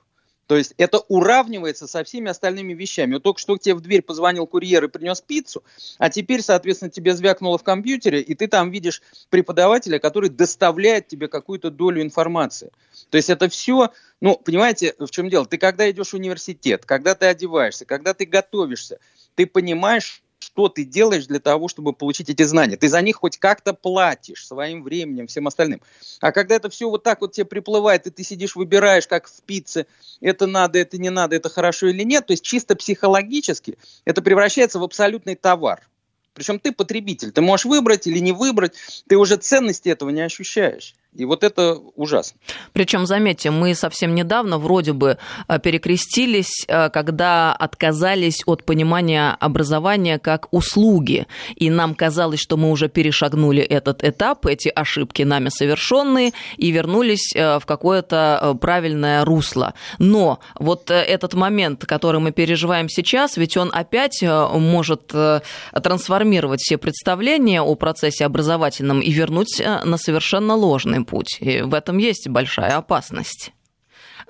То 0.52 0.58
есть 0.58 0.74
это 0.76 1.00
уравнивается 1.08 1.88
со 1.88 2.04
всеми 2.04 2.30
остальными 2.30 2.74
вещами. 2.74 3.14
Вот 3.14 3.24
только 3.24 3.40
что 3.40 3.58
тебе 3.58 3.74
в 3.74 3.80
дверь 3.80 4.02
позвонил 4.02 4.46
курьер 4.46 4.84
и 4.84 4.90
принес 4.90 5.22
пиццу, 5.22 5.64
а 5.98 6.10
теперь, 6.10 6.42
соответственно, 6.42 6.92
тебе 6.92 7.14
звякнуло 7.14 7.58
в 7.58 7.64
компьютере, 7.64 8.20
и 8.20 8.36
ты 8.36 8.50
там 8.50 8.70
видишь 8.70 9.02
преподавателя, 9.30 9.98
который 9.98 10.30
доставляет 10.30 11.08
тебе 11.08 11.30
какую-то 11.30 11.72
долю 11.72 12.02
информации. 12.02 12.72
То 13.12 13.16
есть 13.16 13.30
это 13.30 13.48
все, 13.48 13.94
ну, 14.20 14.36
понимаете, 14.36 14.94
в 15.00 15.10
чем 15.10 15.30
дело? 15.30 15.46
Ты 15.46 15.58
когда 15.58 15.90
идешь 15.90 16.10
в 16.10 16.16
университет, 16.16 16.84
когда 16.86 17.16
ты 17.16 17.28
одеваешься, 17.28 17.86
когда 17.86 18.14
ты 18.14 18.26
готовишься, 18.26 19.00
ты 19.36 19.46
понимаешь, 19.48 20.22
что 20.42 20.70
ты 20.70 20.84
делаешь 20.84 21.28
для 21.28 21.40
того, 21.40 21.68
чтобы 21.68 21.94
получить 21.94 22.30
эти 22.30 22.44
знания. 22.44 22.76
Ты 22.76 22.90
за 22.90 23.02
них 23.02 23.18
хоть 23.18 23.38
как-то 23.38 23.74
платишь 23.74 24.46
своим 24.46 24.84
временем, 24.84 25.28
всем 25.28 25.48
остальным. 25.48 25.82
А 26.20 26.32
когда 26.32 26.56
это 26.56 26.70
все 26.70 26.90
вот 26.90 27.04
так 27.04 27.22
вот 27.22 27.34
тебе 27.34 27.46
приплывает, 27.46 28.08
и 28.08 28.10
ты 28.10 28.24
сидишь, 28.24 28.56
выбираешь, 28.56 29.08
как 29.08 29.28
в 29.28 29.42
пицце, 29.44 29.86
это 30.20 30.48
надо, 30.48 30.80
это 30.80 30.98
не 30.98 31.10
надо, 31.10 31.36
это 31.36 31.50
хорошо 31.50 31.88
или 31.88 32.04
нет, 32.04 32.26
то 32.26 32.32
есть 32.32 32.44
чисто 32.44 32.76
психологически 32.76 33.78
это 34.04 34.22
превращается 34.22 34.80
в 34.80 34.84
абсолютный 34.84 35.36
товар. 35.36 35.88
Причем 36.34 36.60
ты 36.60 36.72
потребитель, 36.72 37.32
ты 37.32 37.42
можешь 37.42 37.66
выбрать 37.66 38.08
или 38.08 38.20
не 38.20 38.32
выбрать, 38.32 38.74
ты 39.08 39.18
уже 39.18 39.38
ценности 39.38 39.90
этого 39.90 40.10
не 40.10 40.22
ощущаешь. 40.22 40.96
И 41.14 41.26
вот 41.26 41.44
это 41.44 41.76
ужасно. 41.96 42.40
Причем, 42.72 43.06
заметьте, 43.06 43.52
мы 43.52 43.76
совсем 43.76 44.16
недавно 44.16 44.58
вроде 44.58 44.94
бы 44.94 45.18
э, 45.50 45.60
перекрестились, 45.60 46.64
э, 46.70 46.90
когда 46.90 47.52
отказались 47.52 48.44
от 48.46 48.64
понимания 48.64 49.36
образования 49.42 50.20
как 50.20 50.48
услуги. 50.54 51.28
И 51.58 51.70
нам 51.70 51.96
казалось, 51.96 52.40
что 52.40 52.56
мы 52.56 52.72
уже 52.72 52.88
перешагнули 52.88 53.62
этот 53.62 54.06
этап, 54.06 54.46
эти 54.46 54.70
ошибки 54.70 55.24
нами 55.24 55.50
совершенные, 55.50 56.32
и 56.56 56.72
вернулись 56.72 57.36
э, 57.36 57.60
в 57.60 57.66
какое-то 57.66 58.58
правильное 58.62 59.26
русло. 59.26 59.74
Но 60.00 60.40
вот 60.60 60.90
этот 60.90 61.34
момент, 61.34 61.86
который 61.86 62.22
мы 62.22 62.32
переживаем 62.32 62.88
сейчас, 62.88 63.36
ведь 63.36 63.58
он 63.58 63.70
опять 63.74 64.24
может 64.24 65.08
трансформировать 65.08 66.62
все 66.62 66.78
представления 66.78 67.62
о 67.62 67.76
процессе 67.76 68.26
образовательном 68.26 69.02
и 69.02 69.12
вернуть 69.12 69.62
на 69.84 69.98
совершенно 69.98 70.56
ложный 70.56 71.01
правильный 71.02 71.06
путь. 71.06 71.38
И 71.40 71.62
в 71.62 71.74
этом 71.74 71.98
есть 71.98 72.28
большая 72.28 72.78
опасность 72.78 73.54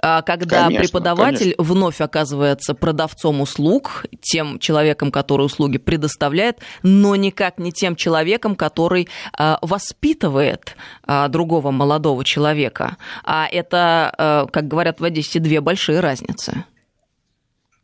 а 0.04 0.24
когда 0.24 0.64
конечно, 0.64 0.84
преподаватель 0.84 1.54
конечно. 1.54 1.64
вновь 1.64 2.02
оказывается 2.02 2.74
продавцом 2.74 3.40
услуг, 3.40 4.06
тем 4.20 4.58
человеком, 4.58 5.12
который 5.12 5.46
услуги 5.46 5.78
предоставляет, 5.78 6.58
но 6.82 7.16
никак 7.16 7.60
не 7.60 7.72
тем 7.72 7.96
человеком, 7.96 8.56
который 8.56 9.10
а, 9.38 9.60
воспитывает 9.62 10.76
а, 11.04 11.28
другого 11.28 11.70
молодого 11.70 12.26
человека. 12.26 12.98
А 13.24 13.48
это, 13.52 14.48
как 14.52 14.68
говорят 14.68 15.00
в 15.02 15.04
Одессе, 15.04 15.40
две 15.40 15.62
большие 15.62 16.00
разницы. 16.00 16.66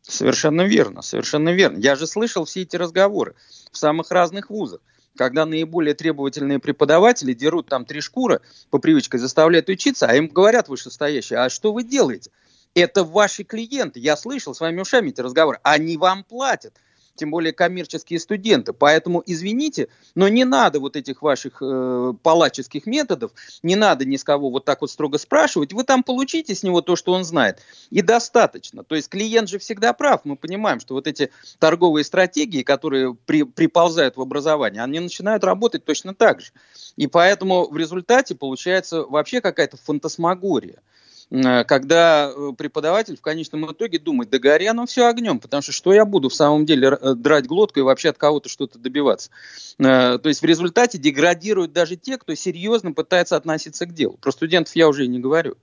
Совершенно 0.02 0.64
верно, 0.64 1.04
совершенно 1.04 1.50
верно. 1.50 1.78
Я 1.78 1.96
же 1.96 2.08
слышал 2.08 2.46
все 2.46 2.64
эти 2.64 2.78
разговоры 2.78 3.36
в 3.72 3.78
самых 3.78 4.10
разных 4.10 4.50
вузах 4.50 4.80
когда 5.18 5.46
наиболее 5.46 5.94
требовательные 5.94 6.60
преподаватели 6.60 7.34
дерут 7.34 7.68
там 7.68 7.84
три 7.84 8.00
шкуры, 8.00 8.40
по 8.70 8.78
привычке 8.78 9.18
заставляют 9.18 9.68
учиться, 9.68 10.06
а 10.06 10.16
им 10.16 10.28
говорят 10.28 10.70
вышестоящие, 10.70 11.40
а 11.40 11.50
что 11.50 11.74
вы 11.74 11.84
делаете? 11.84 12.32
Это 12.74 13.04
ваши 13.04 13.44
клиенты, 13.44 14.00
я 14.00 14.16
слышал 14.16 14.54
своими 14.54 14.82
ушами 14.82 15.10
эти 15.10 15.20
разговоры, 15.20 15.60
они 15.64 15.98
вам 15.98 16.24
платят 16.24 16.74
тем 17.18 17.32
более 17.32 17.54
коммерческие 17.54 18.20
студенты. 18.20 18.74
Поэтому, 18.74 19.22
извините, 19.26 19.90
но 20.16 20.28
не 20.28 20.46
надо 20.46 20.80
вот 20.80 20.96
этих 20.96 21.22
ваших 21.22 21.62
э, 21.62 22.14
палаческих 22.24 22.86
методов, 22.86 23.32
не 23.64 23.76
надо 23.76 24.06
ни 24.06 24.16
с 24.16 24.24
кого 24.24 24.50
вот 24.50 24.66
так 24.66 24.82
вот 24.82 24.92
строго 24.92 25.18
спрашивать, 25.18 25.74
вы 25.74 25.84
там 25.84 26.04
получите 26.04 26.56
с 26.56 26.64
него 26.64 26.82
то, 26.82 26.96
что 26.96 27.14
он 27.14 27.24
знает, 27.24 27.60
и 27.90 28.02
достаточно. 28.02 28.84
То 28.84 28.96
есть 28.96 29.10
клиент 29.10 29.50
же 29.50 29.60
всегда 29.60 29.94
прав, 29.94 30.22
мы 30.24 30.36
понимаем, 30.36 30.80
что 30.80 30.94
вот 30.94 31.08
эти 31.08 31.32
торговые 31.60 32.04
стратегии, 32.04 32.64
которые 32.64 33.16
при, 33.26 33.44
приползают 33.44 34.18
в 34.18 34.22
образование, 34.22 34.84
они 34.84 35.00
начинают 35.00 35.44
работать 35.44 35.86
точно 35.86 36.14
так 36.14 36.42
же. 36.42 36.52
И 36.96 37.08
поэтому 37.08 37.68
в 37.70 37.78
результате 37.78 38.36
получается 38.36 39.04
вообще 39.04 39.42
какая-то 39.42 39.78
фантасмагория. 39.78 40.82
Э, 41.30 41.64
когда 41.66 42.32
э, 42.34 42.52
преподаватель 42.58 43.18
в 43.18 43.22
конечном 43.22 43.72
итоге 43.72 44.00
думает, 44.00 44.30
да 44.30 44.40
гори 44.40 44.68
оно 44.68 44.86
все 44.86 45.08
огнем, 45.08 45.40
потому 45.40 45.62
что 45.62 45.72
что 45.72 45.94
я 45.94 46.06
буду 46.06 46.30
в 46.30 46.34
самом 46.34 46.66
деле 46.66 46.90
э, 46.90 47.14
драть 47.16 47.48
глотку 47.48 47.80
и 47.80 47.84
вообще 47.84 48.10
от 48.10 48.18
кого-то 48.18 48.50
что-то 48.50 48.80
добиваться. 48.80 49.30
То 49.78 50.22
есть 50.24 50.42
в 50.42 50.46
результате 50.46 50.98
деградируют 50.98 51.72
даже 51.72 51.98
те, 51.98 52.18
кто 52.18 52.34
серьезно 52.34 52.94
пытается 52.94 53.36
относиться 53.36 53.86
к 53.86 53.94
делу. 53.94 54.18
Про 54.20 54.32
студентов 54.32 54.76
я 54.76 54.88
уже 54.88 55.06
и 55.06 55.08
не 55.08 55.20
говорю. 55.20 55.56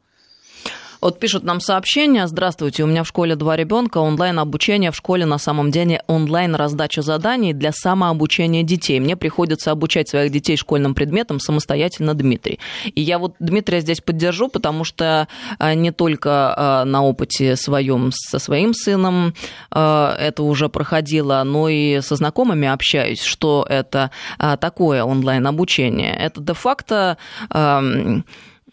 Вот 1.04 1.18
пишут 1.18 1.44
нам 1.44 1.60
сообщение. 1.60 2.26
Здравствуйте, 2.26 2.82
у 2.82 2.86
меня 2.86 3.02
в 3.02 3.08
школе 3.08 3.36
два 3.36 3.56
ребенка. 3.56 3.98
Онлайн 3.98 4.38
обучение 4.38 4.90
в 4.90 4.96
школе 4.96 5.26
на 5.26 5.36
самом 5.36 5.70
деле 5.70 6.02
онлайн 6.06 6.54
раздача 6.54 7.02
заданий 7.02 7.52
для 7.52 7.72
самообучения 7.72 8.62
детей. 8.62 8.98
Мне 9.00 9.14
приходится 9.14 9.70
обучать 9.70 10.08
своих 10.08 10.32
детей 10.32 10.56
школьным 10.56 10.94
предметам 10.94 11.40
самостоятельно 11.40 12.14
Дмитрий. 12.14 12.58
И 12.86 13.02
я 13.02 13.18
вот 13.18 13.34
Дмитрия 13.38 13.80
здесь 13.80 14.00
поддержу, 14.00 14.48
потому 14.48 14.84
что 14.84 15.28
а, 15.58 15.74
не 15.74 15.90
только 15.90 16.54
а, 16.56 16.84
на 16.86 17.04
опыте 17.04 17.54
своем 17.56 18.10
со 18.10 18.38
своим 18.38 18.72
сыном 18.72 19.34
а, 19.70 20.16
это 20.18 20.42
уже 20.42 20.70
проходило, 20.70 21.42
но 21.44 21.68
и 21.68 22.00
со 22.00 22.16
знакомыми 22.16 22.66
общаюсь, 22.66 23.20
что 23.20 23.66
это 23.68 24.10
такое 24.38 25.04
онлайн 25.04 25.46
обучение. 25.46 26.14
Это 26.14 26.40
де-факто 26.40 27.18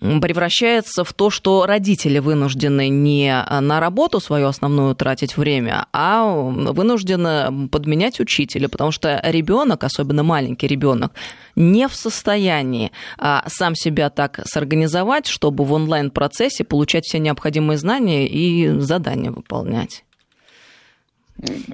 превращается 0.02 1.04
в 1.04 1.14
то, 1.14 1.30
что 1.30 1.68
родители 1.68 2.18
вынуждены 2.18 2.90
не 2.90 3.46
на 3.62 3.80
работу 3.80 4.20
свою 4.20 4.48
основную 4.48 4.96
тратить 4.96 5.38
время, 5.38 5.86
а 5.94 6.26
вынуждены 6.26 7.68
подменять 7.70 8.20
учителя, 8.20 8.68
потому 8.68 8.92
что 8.92 9.22
ребенок, 9.24 9.84
особенно 9.84 10.24
маленький 10.24 10.66
ребенок, 10.66 11.14
не 11.56 11.88
в 11.88 11.94
состоянии 11.94 12.92
а, 13.20 13.44
сам 13.48 13.76
себя 13.76 14.10
так 14.10 14.40
сорганизовать, 14.46 15.28
чтобы 15.28 15.66
в 15.66 15.74
онлайн-процессе 15.74 16.64
получать 16.64 17.06
все 17.06 17.20
необходимые 17.20 17.78
знания 17.78 18.28
и 18.28 18.80
задания 18.80 19.32
выполнять. 19.32 20.04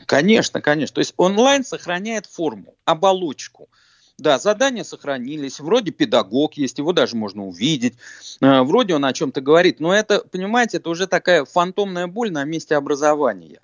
Конечно, 0.05 0.61
конечно. 0.61 0.95
То 0.95 0.99
есть 0.99 1.13
онлайн 1.15 1.63
сохраняет 1.63 2.25
форму, 2.25 2.75
оболочку– 2.83 3.69
да, 4.17 4.39
задания 4.39 4.83
сохранились, 4.83 5.59
вроде 5.59 5.91
педагог 5.91 6.55
есть, 6.55 6.79
его 6.79 6.91
даже 6.91 7.15
можно 7.15 7.45
увидеть, 7.45 7.95
э, 8.41 8.61
вроде 8.61 8.95
он 8.95 9.05
о 9.05 9.13
чем-то 9.13 9.41
говорит, 9.41 9.79
но 9.79 9.93
это, 9.93 10.19
понимаете, 10.31 10.77
это 10.77 10.89
уже 10.89 11.05
такая 11.05 11.45
фантомная 11.45 12.07
боль 12.07 12.31
на 12.31 12.43
месте 12.43 12.75
образования 12.75 13.59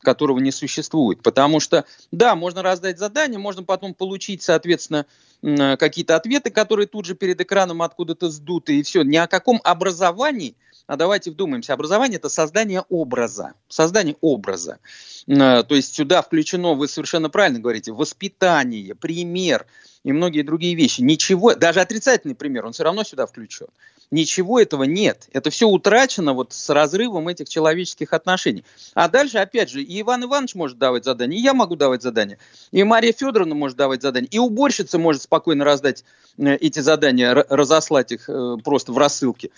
которого 0.00 0.38
не 0.38 0.52
существует. 0.52 1.22
Потому 1.24 1.58
что, 1.58 1.84
да, 2.12 2.36
можно 2.36 2.62
раздать 2.62 3.00
задание, 3.00 3.38
можно 3.38 3.64
потом 3.64 3.94
получить, 3.94 4.42
соответственно, 4.42 5.06
э, 5.42 5.76
какие-то 5.76 6.14
ответы, 6.14 6.50
которые 6.50 6.86
тут 6.86 7.04
же 7.04 7.16
перед 7.16 7.40
экраном 7.40 7.82
откуда-то 7.82 8.30
сдуты, 8.30 8.78
и 8.78 8.82
все. 8.84 9.02
Ни 9.02 9.16
о 9.16 9.26
каком 9.26 9.60
образовании, 9.64 10.54
а 10.86 10.96
давайте 10.96 11.32
вдумаемся, 11.32 11.74
образование– 11.74 12.16
это 12.18 12.28
создание 12.28 12.84
образа, 12.88 13.54
создание 13.68 14.14
образа. 14.20 14.78
Э, 15.26 15.64
то 15.64 15.74
есть 15.74 15.96
сюда 15.96 16.22
включено, 16.22 16.74
вы 16.74 16.86
совершенно 16.86 17.28
правильно 17.28 17.58
говорите, 17.58 17.90
воспитание, 17.90 18.94
пример– 18.94 19.66
и 20.08 20.12
многие 20.12 20.40
другие 20.40 20.74
вещи. 20.74 21.02
Ничего, 21.02 21.54
даже 21.54 21.82
отрицательный 21.82 22.34
пример, 22.34 22.64
он 22.64 22.72
все 22.72 22.82
равно 22.82 23.04
сюда 23.04 23.26
включен. 23.26 23.66
Ничего 24.10 24.58
этого 24.58 24.84
нет. 24.84 25.28
Это 25.34 25.50
все 25.50 25.68
утрачено 25.68 26.32
вот 26.32 26.54
с 26.54 26.70
разрывом 26.70 27.28
этих 27.28 27.46
человеческих 27.46 28.14
отношений. 28.14 28.64
А 28.94 29.10
дальше, 29.10 29.36
опять 29.36 29.68
же, 29.68 29.82
и 29.82 30.00
Иван 30.00 30.24
Иванович 30.24 30.54
может 30.54 30.78
давать 30.78 31.04
задания, 31.04 31.36
и 31.36 31.42
я 31.42 31.52
могу 31.52 31.76
давать 31.76 32.00
задания, 32.00 32.38
и 32.72 32.82
Мария 32.84 33.12
Федоровна 33.12 33.54
может 33.54 33.76
давать 33.76 34.00
задания, 34.00 34.30
и 34.30 34.38
уборщица 34.38 34.98
может 34.98 35.20
спокойно 35.20 35.66
раздать 35.66 36.04
э, 36.38 36.56
эти 36.56 36.80
задания, 36.80 37.34
разослать 37.34 38.10
их 38.10 38.30
э, 38.30 38.56
просто 38.64 38.92
в 38.92 38.96
рассылке. 38.96 39.50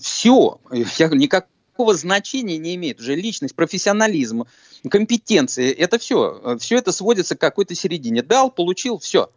Все. 0.00 0.60
Я 0.98 1.08
никак 1.08 1.48
никакого 1.72 1.94
значения 1.94 2.58
не 2.58 2.76
имеет 2.76 3.00
уже 3.00 3.16
личность, 3.16 3.56
профессионализм, 3.56 4.44
компетенции. 4.88 5.72
Это 5.72 5.98
все. 5.98 6.58
Все 6.60 6.76
это 6.76 6.92
сводится 6.92 7.34
к 7.34 7.40
какой-то 7.40 7.74
середине. 7.74 8.22
Дал, 8.22 8.52
получил, 8.52 8.98
все. 8.98 9.30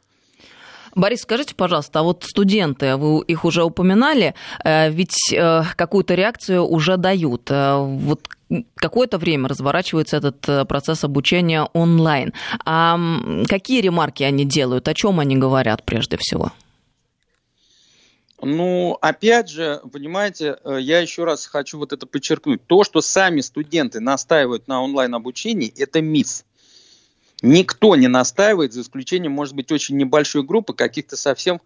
Борис, 0.96 1.22
скажите, 1.22 1.56
пожалуйста, 1.56 2.00
а 2.00 2.04
вот 2.04 2.24
студенты, 2.24 2.96
вы 2.98 3.24
их 3.24 3.46
уже 3.46 3.64
упоминали, 3.64 4.36
э, 4.64 4.92
ведь 4.92 5.34
э, 5.34 5.64
какую-то 5.76 6.14
реакцию 6.14 6.66
уже 6.66 6.98
дают. 6.98 7.50
Э, 7.50 7.78
вот 7.80 8.28
какое-то 8.76 9.18
время 9.18 9.50
разворачивается 9.50 10.18
этот 10.18 10.68
процесс 10.68 11.04
обучения 11.04 11.64
онлайн. 11.74 12.34
А 12.66 13.00
какие 13.50 13.82
ремарки 13.82 14.22
они 14.22 14.46
делают, 14.46 14.88
о 14.88 14.94
чем 14.94 15.20
они 15.20 15.36
говорят 15.36 15.84
прежде 15.84 16.18
всего? 16.18 16.52
Ну, 18.40 18.98
опять 19.02 19.50
же, 19.50 19.82
понимаете, 19.92 20.58
я 20.66 21.00
еще 21.00 21.24
раз 21.24 21.48
хочу 21.48 21.80
вот 21.80 21.94
это 21.94 22.06
подчеркнуть. 22.06 22.68
То, 22.68 22.84
что 22.84 23.02
сами 23.02 23.42
студенты 23.42 24.02
настаивают 24.02 24.68
на 24.68 24.84
онлайн-обучении, 24.84 25.74
это 25.76 26.02
миф. 26.02 26.44
Никто 27.44 27.98
не 27.98 28.08
настаивает, 28.08 28.72
за 28.72 28.82
исключением, 28.82 29.34
может 29.34 29.54
быть, 29.54 29.70
очень 29.72 29.98
небольшой 29.98 30.44
группы 30.44 30.74
каких-то 30.74 31.18
совсем 31.18 31.60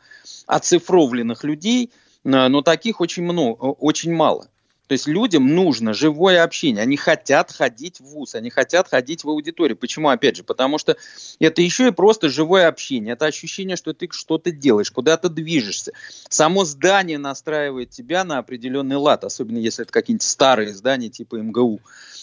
оцифровленных 0.48 1.44
людей, 1.44 1.92
э, 2.24 2.48
но 2.48 2.64
таких 2.64 3.00
очень, 3.00 3.22
много, 3.24 3.62
очень 3.62 4.12
мало. 4.12 4.48
То 4.88 4.94
есть 4.94 5.06
людям 5.06 5.54
нужно 5.54 5.94
живое 5.94 6.44
общение. 6.44 6.82
Они 6.82 6.98
хотят 6.98 7.52
ходить 7.52 8.00
в 8.00 8.06
ВУЗ, 8.06 8.36
они 8.36 8.50
хотят 8.50 8.90
ходить 8.90 9.24
в 9.24 9.30
аудиторию. 9.30 9.78
Почему, 9.78 10.10
опять 10.10 10.38
же? 10.38 10.44
Потому 10.44 10.78
что 10.80 10.98
это 11.40 11.62
еще 11.62 11.90
и 11.90 11.92
просто 11.92 12.30
живое 12.30 12.68
общение. 12.68 13.14
Это 13.14 13.26
ощущение, 13.26 13.76
что 13.76 13.94
ты 13.94 14.08
что-то 14.10 14.52
делаешь, 14.52 14.90
куда-то 14.90 15.30
движешься. 15.30 15.92
Само 16.30 16.64
здание 16.64 17.18
настраивает 17.18 17.92
тебя 17.92 18.24
на 18.24 18.40
определенный 18.40 18.96
лад, 18.96 19.26
особенно 19.26 19.58
если 19.58 19.84
это 19.84 19.92
какие-нибудь 19.92 20.24
старые 20.24 20.74
здания 20.74 21.10
типа 21.10 21.36
МГУ, 21.36 21.82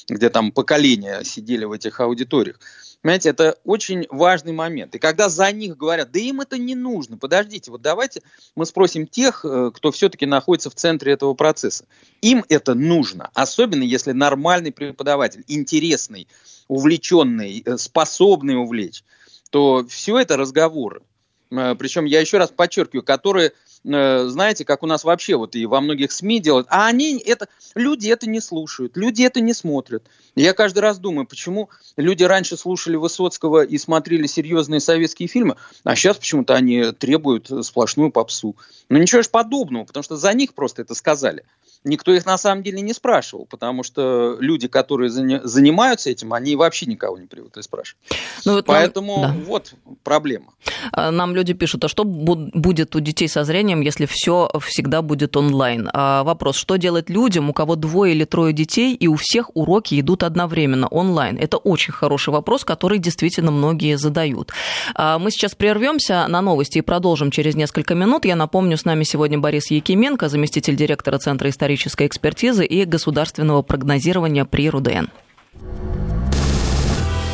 где 0.09 0.29
там 0.31 0.51
поколения 0.51 1.23
сидели 1.23 1.67
в 1.67 1.73
этих 1.73 2.01
аудиториях. 2.01 2.59
Понимаете, 3.05 3.29
это 3.29 3.59
очень 3.65 4.07
важный 4.09 4.53
момент. 4.53 4.95
И 4.95 4.99
когда 4.99 5.29
за 5.29 5.53
них 5.53 5.77
говорят, 5.77 6.11
да 6.11 6.19
им 6.21 6.41
это 6.41 6.57
не 6.57 6.75
нужно, 6.75 7.19
подождите, 7.19 7.71
вот 7.71 7.83
давайте 7.83 8.23
мы 8.57 8.65
спросим 8.65 9.07
тех, 9.07 9.45
э, 9.45 9.73
кто 9.75 9.91
все-таки 9.91 10.25
находится 10.25 10.71
в 10.71 10.75
центре 10.75 11.13
этого 11.13 11.35
процесса. 11.35 11.85
Им 12.23 12.47
это 12.49 12.73
нужно, 12.73 13.31
особенно 13.35 13.83
если 13.83 14.13
нормальный 14.13 14.73
преподаватель, 14.73 15.45
интересный, 15.49 16.29
увлеченный, 16.67 17.63
э, 17.67 17.77
способный 17.77 18.57
увлечь, 18.57 19.05
то 19.51 19.85
все 19.87 20.19
это 20.19 20.39
разговоры. 20.39 21.03
Э, 21.51 21.75
Причем 21.79 22.07
я 22.07 22.23
еще 22.23 22.39
раз 22.39 22.53
подчеркиваю, 22.53 23.03
которые 23.03 23.53
знаете, 23.85 24.64
как 24.64 24.83
у 24.83 24.87
нас 24.87 25.05
вообще 25.05 25.37
вот 25.37 25.55
и 25.55 25.67
во 25.67 25.81
многих 25.81 26.11
СМИ 26.11 26.41
делают, 26.41 26.67
а 26.71 26.87
они 26.87 27.19
это, 27.19 27.49
люди 27.75 28.09
это 28.09 28.29
не 28.29 28.41
слушают, 28.41 28.97
люди 28.97 29.23
это 29.23 29.41
не 29.41 29.53
смотрят. 29.53 30.05
Я 30.35 30.55
каждый 30.55 30.79
раз 30.79 30.99
думаю, 30.99 31.26
почему 31.26 31.69
люди 31.97 32.25
раньше 32.25 32.57
слушали 32.57 32.97
Высоцкого 32.97 33.62
и 33.62 33.76
смотрели 33.76 34.26
серьезные 34.26 34.81
советские 34.81 35.29
фильмы, 35.29 35.57
а 35.85 35.95
сейчас 35.95 36.17
почему-то 36.17 36.55
они 36.55 36.93
требуют 36.93 37.50
сплошную 37.62 38.11
попсу. 38.11 38.57
Ну 38.88 38.99
ничего 38.99 39.23
ж 39.23 39.29
подобного, 39.29 39.85
потому 39.85 40.03
что 40.03 40.17
за 40.17 40.33
них 40.33 40.55
просто 40.55 40.83
это 40.83 40.95
сказали 40.95 41.45
никто 41.85 42.12
их 42.12 42.26
на 42.26 42.38
самом 42.38 42.62
деле 42.62 42.81
не 42.81 42.95
спрашивал, 42.95 43.47
потому 43.47 43.83
что 43.83 44.37
люди, 44.41 44.69
которые 44.69 45.11
занимаются 45.11 46.11
этим, 46.11 46.33
они 46.33 46.57
вообще 46.57 46.87
никого 46.87 47.18
не 47.18 47.27
привыкли 47.27 47.61
спрашивать. 47.61 48.03
Ну, 48.44 48.55
вот 48.55 48.66
Поэтому 48.66 49.20
нам, 49.20 49.38
да. 49.38 49.44
вот 49.47 49.75
проблема. 50.03 50.47
А, 50.92 51.11
нам 51.11 51.35
люди 51.35 51.53
пишут, 51.53 51.85
а 51.85 51.88
что 51.88 52.05
будет 52.05 52.97
у 52.97 53.01
детей 53.01 53.29
со 53.29 53.44
зрением, 53.44 53.83
если 53.83 54.07
все 54.07 54.51
всегда 54.61 55.03
будет 55.03 55.37
онлайн? 55.37 55.90
А 55.92 56.25
вопрос, 56.25 56.57
что 56.57 56.77
делать 56.77 57.11
людям, 57.11 57.51
у 57.51 57.53
кого 57.53 57.77
двое 57.77 58.14
или 58.14 58.25
трое 58.25 58.53
детей, 58.53 58.94
и 58.94 59.07
у 59.07 59.16
всех 59.16 59.55
уроки 59.55 60.01
идут 60.01 60.23
одновременно 60.23 60.88
онлайн? 60.88 61.37
Это 61.38 61.59
очень 61.59 61.92
хороший 61.92 62.31
вопрос, 62.31 62.64
который 62.64 62.99
действительно 62.99 63.51
многие 63.51 63.99
задают. 63.99 64.53
А, 64.94 65.18
мы 65.18 65.31
сейчас 65.31 65.55
прервемся 65.55 66.27
на 66.29 66.40
новости 66.40 66.79
и 66.79 66.83
продолжим 66.83 67.31
через 67.31 67.55
несколько 67.55 67.94
минут. 67.94 68.25
Я 68.25 68.37
напомню, 68.37 68.79
с 68.79 68.85
нами 68.85 69.05
сегодня 69.05 69.38
Борис 69.38 69.70
Якименко, 69.70 70.29
заместитель 70.29 70.77
директора 70.77 71.18
Центра 71.18 71.51
истории 71.51 71.74
исторической 71.75 72.07
экспертизы 72.07 72.65
и 72.65 72.85
государственного 72.85 73.63
прогнозирования 73.63 74.45
при 74.45 74.71
РУДН. 74.71 75.07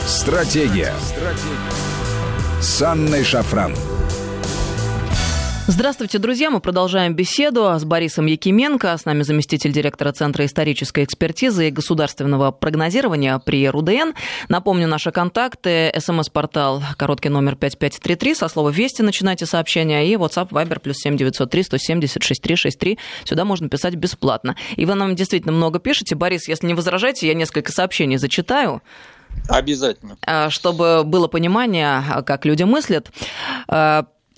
Стратегия. 0.07 0.93
Стратегия. 1.01 2.61
С 2.61 2.83
Анной 2.83 3.23
Шафран. 3.23 3.75
Здравствуйте, 5.73 6.19
друзья. 6.19 6.51
Мы 6.51 6.59
продолжаем 6.59 7.15
беседу 7.15 7.79
с 7.79 7.85
Борисом 7.85 8.27
Якименко. 8.27 8.97
С 8.97 9.05
нами 9.05 9.23
заместитель 9.23 9.71
директора 9.71 10.11
Центра 10.11 10.45
исторической 10.45 11.05
экспертизы 11.05 11.69
и 11.69 11.71
государственного 11.71 12.51
прогнозирования 12.51 13.39
при 13.39 13.69
РУДН. 13.69 14.11
Напомню, 14.49 14.89
наши 14.89 15.13
контакты. 15.13 15.93
СМС-портал 15.97 16.83
короткий 16.97 17.29
номер 17.29 17.55
5533. 17.55 18.35
Со 18.35 18.49
слова 18.49 18.71
«Вести» 18.71 19.03
начинайте 19.03 19.47
сообщения. 19.47 20.09
И 20.09 20.17
WhatsApp 20.17 20.49
Viber 20.49 20.81
плюс 20.81 20.97
7903 20.97 21.63
170 21.63 22.21
6363. 22.21 22.99
Сюда 23.23 23.45
можно 23.45 23.69
писать 23.69 23.95
бесплатно. 23.95 24.57
И 24.75 24.85
вы 24.85 24.97
нам 24.97 25.15
действительно 25.15 25.53
много 25.53 25.79
пишете. 25.79 26.17
Борис, 26.17 26.49
если 26.49 26.67
не 26.67 26.75
возражаете, 26.75 27.29
я 27.29 27.35
несколько 27.35 27.71
сообщений 27.71 28.17
зачитаю. 28.17 28.83
Обязательно. 29.49 30.17
А, 30.27 30.51
чтобы 30.51 31.05
было 31.05 31.29
понимание, 31.29 32.03
как 32.27 32.45
люди 32.45 32.65
мыслят. 32.65 33.13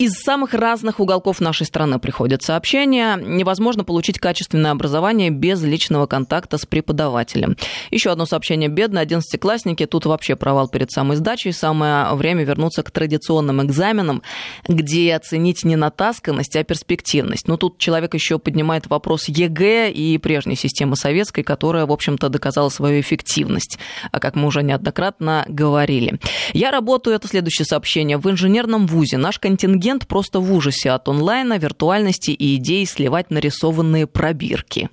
Из 0.03 0.15
самых 0.15 0.53
разных 0.53 0.99
уголков 0.99 1.39
нашей 1.39 1.65
страны 1.65 1.97
приходят 1.97 2.43
сообщения. 2.43 3.15
Невозможно 3.15 3.85
получить 3.85 4.19
качественное 4.19 4.71
образование 4.71 5.29
без 5.29 5.63
личного 5.63 6.07
контакта 6.07 6.57
с 6.57 6.65
преподавателем. 6.65 7.55
Еще 7.89 8.11
одно 8.11 8.25
сообщение. 8.25 8.67
Бедные 8.67 9.03
одиннадцатиклассники. 9.03 9.85
Тут 9.85 10.05
вообще 10.05 10.35
провал 10.35 10.67
перед 10.67 10.91
самой 10.91 11.15
сдачей. 11.15 11.53
Самое 11.53 12.13
время 12.15 12.43
вернуться 12.43 12.83
к 12.83 12.91
традиционным 12.91 13.63
экзаменам, 13.63 14.23
где 14.67 15.15
оценить 15.15 15.63
не 15.63 15.77
натасканность, 15.77 16.57
а 16.57 16.65
перспективность. 16.65 17.47
Но 17.47 17.55
тут 17.55 17.77
человек 17.77 18.13
еще 18.13 18.39
поднимает 18.39 18.87
вопрос 18.87 19.29
ЕГЭ 19.29 19.89
и 19.89 20.17
прежней 20.17 20.57
системы 20.57 20.97
советской, 20.97 21.43
которая, 21.43 21.85
в 21.85 21.93
общем-то, 21.93 22.27
доказала 22.27 22.67
свою 22.67 22.99
эффективность, 22.99 23.79
а 24.11 24.19
как 24.19 24.35
мы 24.35 24.47
уже 24.47 24.63
неоднократно 24.63 25.45
говорили. 25.47 26.19
Я 26.51 26.71
работаю, 26.71 27.15
это 27.15 27.29
следующее 27.29 27.65
сообщение, 27.65 28.17
в 28.17 28.29
инженерном 28.29 28.85
вузе. 28.85 29.15
Наш 29.15 29.39
контингент 29.39 29.92
контингент 29.93 30.07
просто 30.07 30.39
в 30.39 30.51
ужасе 30.53 30.91
от 30.91 31.07
онлайна, 31.07 31.57
виртуальности 31.57 32.31
и 32.31 32.55
идеи 32.55 32.85
сливать 32.85 33.31
нарисованные 33.31 34.07
пробирки. 34.07 34.89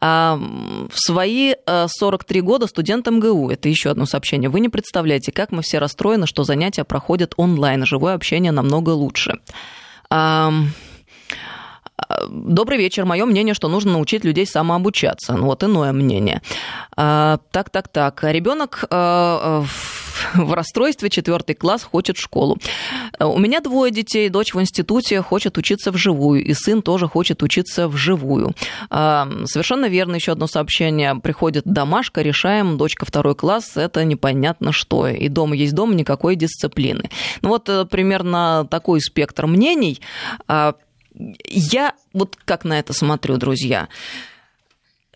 А 0.00 0.36
в 0.36 0.98
свои 0.98 1.54
43 1.66 2.40
э, 2.40 2.42
года 2.42 2.66
студент 2.66 3.08
МГУ, 3.08 3.50
это 3.50 3.68
еще 3.68 3.90
одно 3.90 4.06
сообщение, 4.06 4.48
вы 4.48 4.60
не 4.60 4.68
представляете, 4.68 5.32
как 5.32 5.52
мы 5.52 5.62
все 5.62 5.78
расстроены, 5.78 6.26
что 6.26 6.44
занятия 6.44 6.84
проходят 6.84 7.34
онлайн, 7.36 7.84
живое 7.86 8.14
общение 8.14 8.52
намного 8.52 8.90
лучше. 8.90 9.38
Добрый 12.28 12.78
вечер. 12.78 13.04
Мое 13.04 13.24
мнение, 13.26 13.54
что 13.54 13.68
нужно 13.68 13.92
научить 13.92 14.24
людей 14.24 14.46
самообучаться. 14.46 15.34
Ну, 15.36 15.46
вот 15.46 15.62
иное 15.62 15.92
мнение. 15.92 16.40
А, 16.96 17.38
так, 17.52 17.70
так, 17.70 17.88
так. 17.88 18.24
Ребенок 18.24 18.84
э, 18.90 19.64
в 20.34 20.52
расстройстве, 20.52 21.10
четвертый 21.10 21.54
класс, 21.54 21.82
хочет 21.82 22.16
в 22.16 22.20
школу. 22.20 22.58
У 23.18 23.38
меня 23.38 23.60
двое 23.60 23.92
детей, 23.92 24.28
дочь 24.28 24.54
в 24.54 24.60
институте 24.60 25.22
хочет 25.22 25.58
учиться 25.58 25.92
вживую, 25.92 26.44
и 26.44 26.54
сын 26.54 26.82
тоже 26.82 27.08
хочет 27.08 27.42
учиться 27.42 27.88
вживую. 27.88 28.54
Совершенно 28.88 29.86
верно, 29.86 30.16
еще 30.16 30.32
одно 30.32 30.46
сообщение. 30.46 31.14
Приходит 31.16 31.64
домашка, 31.64 32.22
решаем, 32.22 32.78
дочка 32.78 33.04
второй 33.04 33.34
класс, 33.34 33.76
это 33.76 34.04
непонятно 34.04 34.72
что. 34.72 35.08
И 35.08 35.28
дома 35.28 35.56
есть 35.56 35.74
дом, 35.74 35.96
никакой 35.96 36.36
дисциплины. 36.36 37.10
Ну 37.42 37.50
вот 37.50 37.68
э, 37.68 37.84
примерно 37.84 38.66
такой 38.70 39.00
спектр 39.00 39.46
мнений. 39.46 40.00
А, 40.48 40.74
я 41.48 41.94
вот 42.12 42.36
как 42.44 42.64
на 42.64 42.78
это 42.78 42.92
смотрю, 42.92 43.36
друзья. 43.36 43.88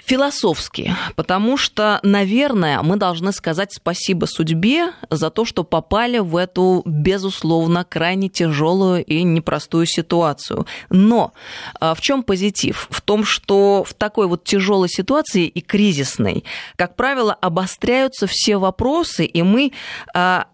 Философски, 0.07 0.95
потому 1.17 1.57
что, 1.57 1.99
наверное, 2.03 2.83
мы 2.83 2.97
должны 2.97 3.33
сказать 3.33 3.73
спасибо 3.73 4.27
судьбе 4.27 4.93
за 5.09 5.31
то, 5.31 5.47
что 5.47 5.65
попали 5.65 6.19
в 6.19 6.37
эту, 6.37 6.83
безусловно, 6.85 7.85
крайне 7.85 8.29
тяжелую 8.29 9.03
и 9.03 9.23
непростую 9.23 9.87
ситуацию. 9.87 10.67
Но 10.91 11.33
а, 11.81 11.95
в 11.95 12.03
чем 12.03 12.23
позитив? 12.23 12.87
В 12.91 13.01
том, 13.01 13.25
что 13.25 13.83
в 13.83 13.95
такой 13.95 14.27
вот 14.27 14.45
тяжелой 14.45 14.91
ситуации 14.91 15.47
и 15.47 15.61
кризисной, 15.63 16.45
как 16.77 16.97
правило, 16.97 17.33
обостряются 17.33 18.27
все 18.27 18.59
вопросы, 18.59 19.25
и 19.25 19.43
мы 19.43 19.73
а, 20.13 20.49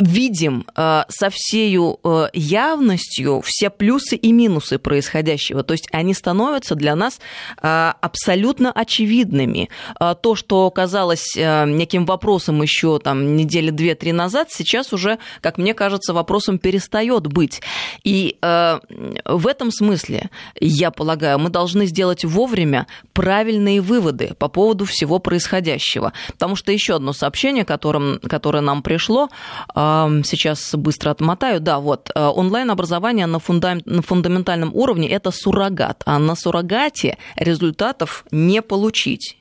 видим 0.00 0.66
э, 0.74 1.02
со 1.08 1.30
всей 1.30 1.76
э, 1.78 2.28
явностью 2.32 3.42
все 3.44 3.70
плюсы 3.70 4.16
и 4.16 4.32
минусы 4.32 4.78
происходящего. 4.78 5.62
То 5.62 5.74
есть 5.74 5.88
они 5.92 6.14
становятся 6.14 6.74
для 6.74 6.96
нас 6.96 7.20
э, 7.62 7.92
абсолютно 8.00 8.72
очевидными. 8.72 9.68
То, 10.22 10.34
что 10.34 10.70
казалось 10.70 11.34
неким 11.36 12.06
вопросом 12.06 12.62
еще 12.62 12.98
там 12.98 13.36
недели 13.36 13.70
две-три 13.70 14.12
назад, 14.12 14.48
сейчас 14.50 14.92
уже, 14.92 15.18
как 15.40 15.58
мне 15.58 15.74
кажется, 15.74 16.14
вопросом 16.14 16.58
перестает 16.58 17.26
быть. 17.26 17.60
И 18.04 18.36
в 18.40 19.46
этом 19.46 19.70
смысле, 19.70 20.30
я 20.58 20.90
полагаю, 20.90 21.38
мы 21.38 21.50
должны 21.50 21.86
сделать 21.86 22.24
вовремя 22.24 22.86
правильные 23.12 23.80
выводы 23.80 24.34
по 24.38 24.48
поводу 24.48 24.84
всего 24.84 25.18
происходящего. 25.18 26.12
Потому 26.28 26.56
что 26.56 26.72
еще 26.72 26.96
одно 26.96 27.12
сообщение, 27.12 27.64
которым, 27.64 28.18
которое 28.20 28.62
нам 28.62 28.82
пришло, 28.82 29.28
сейчас 30.24 30.74
быстро 30.74 31.10
отмотаю. 31.10 31.60
Да, 31.60 31.78
вот, 31.78 32.10
э, 32.14 32.20
онлайн-образование 32.20 33.26
на, 33.26 33.38
фундам... 33.38 33.80
на 33.84 34.02
фундаментальном 34.02 34.74
уровне– 34.74 35.08
это 35.10 35.30
суррогат, 35.30 36.02
а 36.06 36.18
на 36.18 36.34
суррогате 36.36 37.18
результатов 37.36 38.24
не 38.30 38.62
получить. 38.62 39.39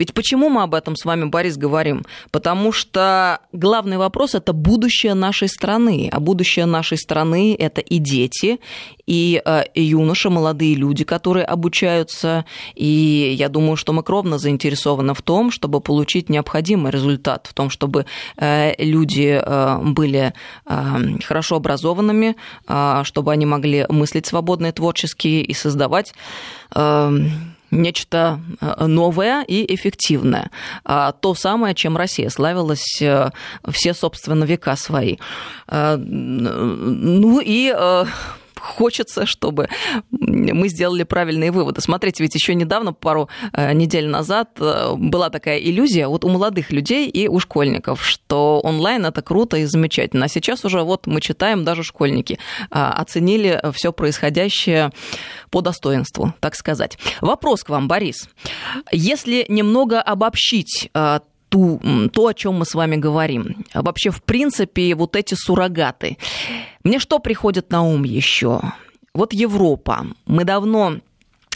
Ведь 0.00 0.14
почему 0.14 0.48
мы 0.48 0.62
об 0.62 0.74
этом 0.74 0.96
с 0.96 1.04
вами, 1.04 1.26
Борис, 1.26 1.58
говорим? 1.58 2.06
Потому 2.30 2.72
что 2.72 3.40
главный 3.52 3.98
вопрос– 3.98 4.34
это 4.34 4.54
будущее 4.54 5.12
нашей 5.12 5.46
страны. 5.46 6.08
А 6.10 6.20
будущее 6.20 6.64
нашей 6.64 6.96
страны– 6.96 7.54
это 7.58 7.82
и 7.82 7.98
дети, 7.98 8.60
и 9.06 9.42
э, 9.44 9.64
юноши, 9.74 10.30
молодые 10.30 10.74
люди, 10.74 11.04
которые 11.04 11.44
обучаются. 11.44 12.46
И 12.74 13.34
я 13.38 13.50
думаю, 13.50 13.76
что 13.76 13.92
мы 13.92 14.02
кровно 14.02 14.38
заинтересованы 14.38 15.12
в 15.12 15.20
том, 15.20 15.50
чтобы 15.50 15.82
получить 15.82 16.30
необходимый 16.30 16.90
результат, 16.92 17.46
в 17.46 17.52
том, 17.52 17.68
чтобы 17.68 18.06
э, 18.38 18.72
люди 18.82 19.38
э, 19.44 19.78
были 19.82 20.32
хорошо 21.24 21.56
образованными, 21.56 22.36
чтобы 23.02 23.32
они 23.32 23.44
могли 23.44 23.84
мыслить 23.90 24.26
свободно 24.26 24.68
и 24.68 24.72
творчески 24.72 25.42
и 25.42 25.52
создавать 25.52 26.14
нечто 27.70 28.40
э, 28.60 28.86
новое 28.86 29.42
и 29.42 29.74
эффективное. 29.74 30.50
А 30.84 31.12
то 31.12 31.34
самое, 31.34 31.74
чем 31.74 31.96
Россия 31.96 32.30
славилась 32.30 33.00
э, 33.00 33.30
все, 33.70 33.94
собственно, 33.94 34.44
века 34.44 34.76
свои. 34.76 35.16
Э, 35.68 35.96
ну 35.96 37.40
и 37.40 37.72
хочется, 38.60 39.26
чтобы 39.26 39.68
мы 40.10 40.68
сделали 40.68 41.02
правильные 41.02 41.50
выводы. 41.50 41.80
Смотрите, 41.80 42.22
ведь 42.22 42.34
еще 42.34 42.54
недавно, 42.54 42.92
пару 42.92 43.28
э, 43.52 43.72
недель 43.72 44.06
назад, 44.08 44.50
э, 44.58 44.94
была 44.96 45.30
такая 45.30 45.58
иллюзия 45.58 46.06
вот 46.08 46.24
у 46.24 46.28
молодых 46.28 46.70
людей 46.70 47.08
и 47.08 47.28
у 47.28 47.38
школьников, 47.40 48.04
что 48.04 48.60
онлайн 48.60 49.06
это 49.06 49.22
круто 49.22 49.56
и 49.56 49.64
замечательно. 49.64 50.26
А 50.26 50.28
сейчас 50.28 50.64
уже 50.64 50.82
вот 50.82 51.06
мы 51.06 51.20
читаем, 51.20 51.64
даже 51.64 51.82
школьники 51.82 52.38
а, 52.70 52.92
оценили 52.92 53.60
все 53.72 53.92
происходящее 53.92 54.90
по 55.50 55.60
достоинству, 55.60 56.34
так 56.40 56.54
сказать. 56.54 56.98
Вопрос 57.20 57.64
к 57.64 57.70
вам, 57.70 57.88
Борис. 57.88 58.28
Если 58.92 59.46
немного 59.48 60.00
обобщить 60.00 60.90
э, 60.94 61.20
ту, 61.50 61.80
то, 62.12 62.28
о 62.28 62.34
чем 62.34 62.54
мы 62.54 62.64
с 62.64 62.74
вами 62.74 62.96
говорим. 62.96 63.64
Вообще, 63.74 64.10
в 64.10 64.22
принципе, 64.22 64.94
вот 64.94 65.16
эти 65.16 65.34
суррогаты. 65.34 66.16
Мне 66.82 66.98
что 66.98 67.18
приходит 67.18 67.70
на 67.70 67.82
ум 67.82 68.04
еще? 68.04 68.60
Вот 69.12 69.32
Европа. 69.32 70.06
Мы 70.26 70.44
давно 70.44 71.00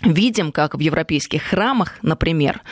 видим, 0.02 0.52
как 0.52 0.74
в 0.74 0.80
европейских 0.80 1.42
храмах, 1.42 1.98
например, 2.02 2.62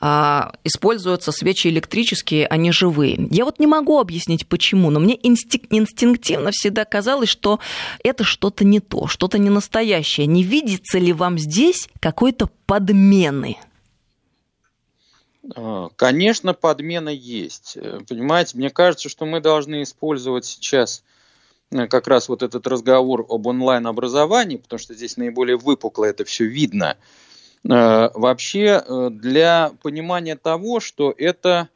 а, 0.00 0.52
используются 0.64 1.32
свечи 1.32 1.68
электрические, 1.68 2.46
а 2.46 2.56
не 2.56 2.72
живые. 2.72 3.28
Я 3.30 3.44
вот 3.44 3.58
не 3.58 3.66
могу 3.66 3.98
объяснить, 3.98 4.46
почему, 4.46 4.90
но 4.90 5.00
мне 5.00 5.18
инстинктивно 5.22 6.50
всегда 6.52 6.84
казалось, 6.84 7.28
что 7.28 7.60
это 8.02 8.24
что-то 8.24 8.64
не 8.64 8.80
то, 8.80 9.06
что-то 9.06 9.38
не 9.38 9.50
настоящее. 9.50 10.26
Не 10.26 10.42
видится 10.42 10.98
ли 10.98 11.12
вам 11.12 11.38
здесь 11.38 11.88
какой-то 12.00 12.48
подмены? 12.66 13.58
А, 15.54 15.88
конечно, 15.96 16.54
подмена 16.54 17.10
есть. 17.10 17.76
Э, 17.76 18.00
понимаете, 18.08 18.56
мне 18.56 18.70
кажется, 18.70 19.08
что 19.08 19.26
мы 19.26 19.40
должны 19.40 19.82
использовать 19.82 20.44
сейчас 20.44 21.02
как 21.70 22.08
раз 22.08 22.28
вот 22.28 22.42
этот 22.42 22.66
разговор 22.66 23.26
об 23.28 23.46
онлайн-образовании, 23.46 24.56
потому 24.56 24.78
что 24.78 24.94
здесь 24.94 25.16
наиболее 25.16 25.56
выпукло 25.56 26.04
это 26.04 26.24
все 26.24 26.44
видно. 26.44 26.96
Э, 27.64 28.10
вообще 28.14 28.82
для 29.10 29.72
понимания 29.82 30.36
того, 30.36 30.80
что 30.80 31.14
это, 31.16 31.68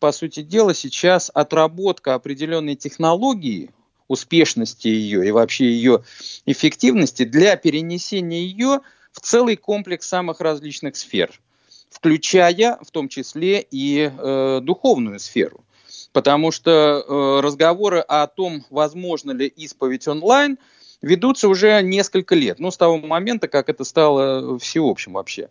по 0.00 0.12
сути 0.12 0.42
дела, 0.42 0.74
сейчас 0.74 1.30
отработка 1.32 2.14
определенной 2.14 2.76
технологии, 2.76 3.70
успешности 4.06 4.88
ее 4.88 5.26
и 5.26 5.30
вообще 5.30 5.66
ее 5.66 6.02
эффективности 6.46 7.24
для 7.24 7.56
перенесения 7.56 8.40
ее 8.40 8.80
в 9.12 9.20
целый 9.20 9.56
комплекс 9.56 10.08
самых 10.08 10.40
различных 10.40 10.96
сфер– 10.96 11.40
включая 11.90 12.78
в 12.82 12.90
том 12.90 13.08
числе 13.08 13.66
и 13.70 14.10
э, 14.10 14.60
духовную 14.62 15.18
сферу. 15.18 15.64
Потому 16.12 16.50
что 16.50 16.70
э, 16.70 17.40
разговоры 17.40 18.00
о 18.00 18.26
том, 18.26 18.64
возможно 18.70 19.32
ли 19.32 19.46
исповедь 19.46 20.08
онлайн, 20.08 20.58
ведутся 21.02 21.48
уже 21.48 21.80
несколько 21.82 22.34
лет. 22.34 22.58
Ну, 22.58 22.70
с 22.70 22.76
того 22.76 22.98
момента, 22.98 23.48
как 23.48 23.68
это 23.68 23.84
стало 23.84 24.58
всеобщим 24.58 25.12
вообще. 25.12 25.48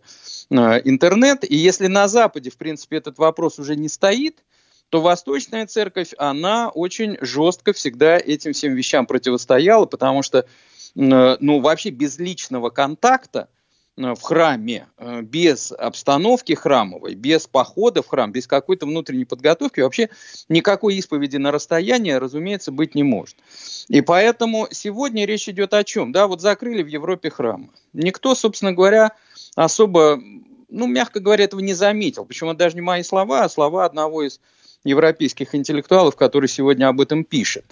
Э, 0.50 0.80
интернет. 0.84 1.44
И 1.48 1.56
если 1.56 1.86
на 1.86 2.08
Западе, 2.08 2.50
в 2.50 2.56
принципе, 2.56 2.96
этот 2.96 3.18
вопрос 3.18 3.58
уже 3.58 3.76
не 3.76 3.88
стоит, 3.88 4.42
то 4.90 5.00
Восточная 5.00 5.66
Церковь, 5.66 6.14
она 6.16 6.70
очень 6.70 7.18
жестко 7.20 7.72
всегда 7.72 8.16
этим 8.16 8.52
всем 8.52 8.74
вещам 8.74 9.06
противостояла, 9.06 9.84
потому 9.84 10.22
что, 10.22 10.46
э, 10.96 11.36
ну, 11.40 11.60
вообще 11.60 11.90
без 11.90 12.18
личного 12.18 12.70
контакта 12.70 13.48
в 13.98 14.20
храме 14.22 14.86
э, 14.96 15.22
без 15.22 15.72
обстановки 15.72 16.52
храмовой, 16.52 17.14
без 17.14 17.48
похода 17.48 18.02
в 18.02 18.06
храм, 18.06 18.30
без 18.30 18.46
какой-то 18.46 18.86
внутренней 18.86 19.24
подготовки, 19.24 19.80
вообще 19.80 20.08
никакой 20.48 20.94
исповеди 20.94 21.36
на 21.36 21.50
расстоянии, 21.50 22.12
разумеется, 22.12 22.70
быть 22.70 22.94
не 22.94 23.02
может. 23.02 23.36
И 23.88 24.00
поэтому 24.00 24.68
сегодня 24.70 25.26
речь 25.26 25.48
идет 25.48 25.74
о 25.74 25.82
чем? 25.82 26.12
Да, 26.12 26.28
вот 26.28 26.40
закрыли 26.40 26.82
в 26.82 26.86
Европе 26.86 27.30
храмы. 27.30 27.70
Никто, 27.92 28.36
собственно 28.36 28.72
говоря, 28.72 29.12
особо, 29.56 30.20
ну, 30.68 30.86
мягко 30.86 31.18
говоря, 31.18 31.44
этого 31.44 31.60
не 31.60 31.74
заметил. 31.74 32.24
Почему 32.24 32.54
даже 32.54 32.76
не 32.76 32.82
мои 32.82 33.02
слова, 33.02 33.42
а 33.42 33.48
слова 33.48 33.84
одного 33.84 34.22
из 34.22 34.40
европейских 34.84 35.56
интеллектуалов, 35.56 36.14
который 36.14 36.48
сегодня 36.48 36.88
об 36.88 37.00
этом 37.00 37.24
пишет. 37.24 37.64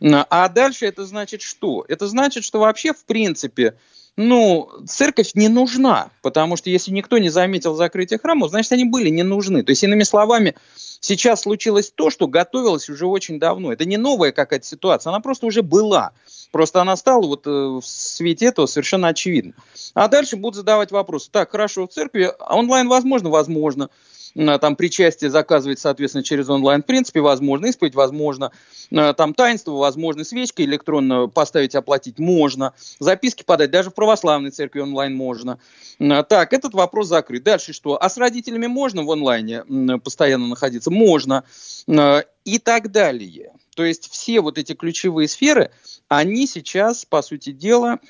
А 0.00 0.48
дальше 0.48 0.86
это 0.86 1.04
значит 1.04 1.42
что? 1.42 1.84
Это 1.88 2.06
значит, 2.06 2.44
что 2.44 2.60
вообще, 2.60 2.92
в 2.92 3.04
принципе, 3.04 3.76
ну, 4.16 4.68
церковь 4.86 5.32
не 5.34 5.48
нужна, 5.48 6.10
потому 6.20 6.56
что 6.56 6.68
если 6.68 6.90
никто 6.90 7.16
не 7.18 7.30
заметил 7.30 7.74
закрытие 7.74 8.18
храмов, 8.18 8.50
значит, 8.50 8.72
они 8.72 8.84
были 8.84 9.08
не 9.08 9.22
нужны. 9.22 9.62
То 9.62 9.70
есть, 9.70 9.82
иными 9.84 10.02
словами, 10.02 10.54
сейчас 11.00 11.42
случилось 11.42 11.90
то, 11.90 12.10
что 12.10 12.26
готовилось 12.26 12.90
уже 12.90 13.06
очень 13.06 13.38
давно. 13.38 13.72
Это 13.72 13.86
не 13.86 13.96
новая 13.96 14.32
какая-то 14.32 14.66
ситуация, 14.66 15.10
она 15.10 15.20
просто 15.20 15.46
уже 15.46 15.62
была. 15.62 16.12
Просто 16.50 16.82
она 16.82 16.96
стала 16.96 17.26
вот 17.26 17.46
э, 17.46 17.50
в 17.50 17.82
свете 17.82 18.46
этого 18.46 18.66
совершенно 18.66 19.08
очевидна. 19.08 19.54
А 19.94 20.08
дальше 20.08 20.36
будут 20.36 20.56
задавать 20.56 20.90
вопросы. 20.90 21.30
Так, 21.30 21.50
хорошо, 21.50 21.86
в 21.86 21.90
церкви 21.90 22.30
онлайн 22.38 22.88
возможно? 22.88 23.30
Возможно 23.30 23.88
там 24.34 24.76
причастие 24.76 25.30
заказывать, 25.30 25.78
соответственно, 25.78 26.24
через 26.24 26.48
онлайн, 26.48 26.82
в 26.82 26.86
принципе, 26.86 27.20
возможно, 27.20 27.66
исповедь 27.66 27.94
возможно, 27.94 28.50
э, 28.90 29.12
там 29.14 29.34
таинство 29.34 29.72
возможно, 29.72 30.24
свечки 30.24 30.62
электронно 30.62 31.28
поставить, 31.28 31.74
оплатить 31.74 32.18
можно, 32.18 32.74
записки 32.98 33.42
подать, 33.42 33.70
даже 33.70 33.90
в 33.90 33.94
православной 33.94 34.50
церкви 34.50 34.80
онлайн 34.80 35.14
можно. 35.14 35.58
Э, 35.98 36.22
так, 36.22 36.52
этот 36.52 36.74
вопрос 36.74 37.08
закрыт. 37.08 37.42
Дальше 37.42 37.72
что? 37.72 38.02
А 38.02 38.08
с 38.08 38.16
родителями 38.16 38.66
можно 38.66 39.04
в 39.04 39.10
онлайне 39.10 39.64
постоянно 40.02 40.46
находиться? 40.46 40.90
Можно. 40.90 41.44
Э, 41.86 42.22
и 42.44 42.58
так 42.58 42.90
далее. 42.90 43.52
То 43.76 43.84
есть 43.84 44.10
все 44.10 44.40
вот 44.40 44.58
эти 44.58 44.74
ключевые 44.74 45.28
сферы, 45.28 45.70
они 46.08 46.46
сейчас, 46.46 47.04
по 47.04 47.22
сути 47.22 47.52
дела, 47.52 48.00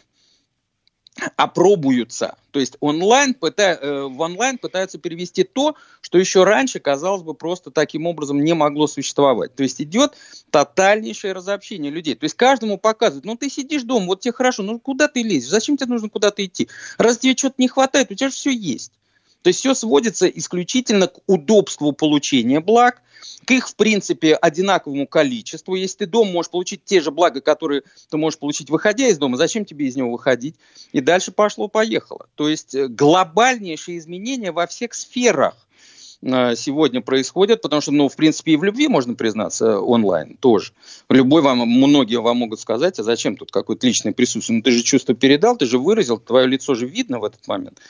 опробуются. 1.36 2.36
То 2.52 2.60
есть 2.60 2.76
онлайн 2.80 3.34
пыта, 3.34 3.78
э, 3.80 4.02
в 4.04 4.20
онлайн 4.20 4.58
пытаются 4.58 4.98
перевести 4.98 5.44
то, 5.44 5.76
что 6.00 6.18
еще 6.18 6.44
раньше, 6.44 6.80
казалось 6.80 7.22
бы, 7.22 7.34
просто 7.34 7.70
таким 7.70 8.06
образом 8.06 8.42
не 8.42 8.54
могло 8.54 8.86
существовать. 8.86 9.54
То 9.54 9.62
есть 9.62 9.80
идет 9.80 10.14
тотальнейшее 10.50 11.32
разобщение 11.32 11.90
людей. 11.90 12.14
То 12.14 12.24
есть 12.24 12.34
каждому 12.34 12.78
показывают, 12.78 13.24
ну 13.24 13.36
ты 13.36 13.50
сидишь 13.50 13.82
дома, 13.82 14.06
вот 14.06 14.20
тебе 14.20 14.32
хорошо, 14.32 14.62
ну 14.62 14.78
куда 14.78 15.08
ты 15.08 15.22
лезешь, 15.22 15.50
зачем 15.50 15.76
тебе 15.76 15.90
нужно 15.90 16.08
куда-то 16.08 16.44
идти? 16.44 16.68
Раз 16.98 17.18
тебе 17.18 17.36
что-то 17.36 17.56
не 17.58 17.68
хватает, 17.68 18.10
у 18.10 18.14
тебя 18.14 18.28
же 18.28 18.34
все 18.34 18.50
есть. 18.50 18.92
То 19.42 19.48
есть 19.48 19.60
все 19.60 19.74
сводится 19.74 20.26
исключительно 20.28 21.08
к 21.08 21.18
удобству 21.26 21.92
получения 21.92 22.60
благ, 22.60 23.02
к 23.44 23.50
их, 23.50 23.68
в 23.68 23.76
принципе, 23.76 24.34
одинаковому 24.34 25.06
количеству. 25.06 25.74
Если 25.74 25.98
ты 25.98 26.06
дома 26.06 26.32
можешь 26.32 26.50
получить 26.50 26.84
те 26.84 27.00
же 27.00 27.10
блага, 27.10 27.40
которые 27.40 27.82
ты 28.10 28.16
можешь 28.16 28.38
получить, 28.38 28.70
выходя 28.70 29.06
из 29.06 29.18
дома, 29.18 29.36
зачем 29.36 29.64
тебе 29.64 29.86
из 29.86 29.96
него 29.96 30.10
выходить? 30.10 30.56
И 30.92 31.00
дальше 31.00 31.32
пошло-поехало. 31.32 32.28
То 32.34 32.48
есть 32.48 32.74
э, 32.74 32.88
глобальнейшие 32.88 33.98
изменения 33.98 34.52
во 34.52 34.66
всех 34.66 34.94
сферах. 34.94 35.56
Э, 36.22 36.54
сегодня 36.56 37.00
происходят, 37.00 37.62
потому 37.62 37.82
что, 37.82 37.92
ну, 37.92 38.08
в 38.08 38.16
принципе, 38.16 38.52
и 38.52 38.56
в 38.56 38.64
любви 38.64 38.88
можно 38.88 39.14
признаться 39.14 39.80
онлайн 39.80 40.36
тоже. 40.36 40.72
Любой 41.08 41.42
вам, 41.42 41.58
многие 41.58 42.20
вам 42.20 42.38
могут 42.38 42.60
сказать, 42.60 42.98
а 42.98 43.02
зачем 43.02 43.36
тут 43.36 43.50
какое-то 43.50 43.86
личное 43.86 44.12
присутствие? 44.12 44.58
Ну, 44.58 44.62
ты 44.62 44.70
же 44.70 44.82
чувство 44.82 45.14
передал, 45.14 45.56
ты 45.56 45.66
же 45.66 45.78
выразил, 45.78 46.18
твое 46.18 46.46
лицо 46.46 46.74
же 46.74 46.86
видно 46.86 47.18
в 47.18 47.24
этот 47.24 47.46
момент 47.46 47.80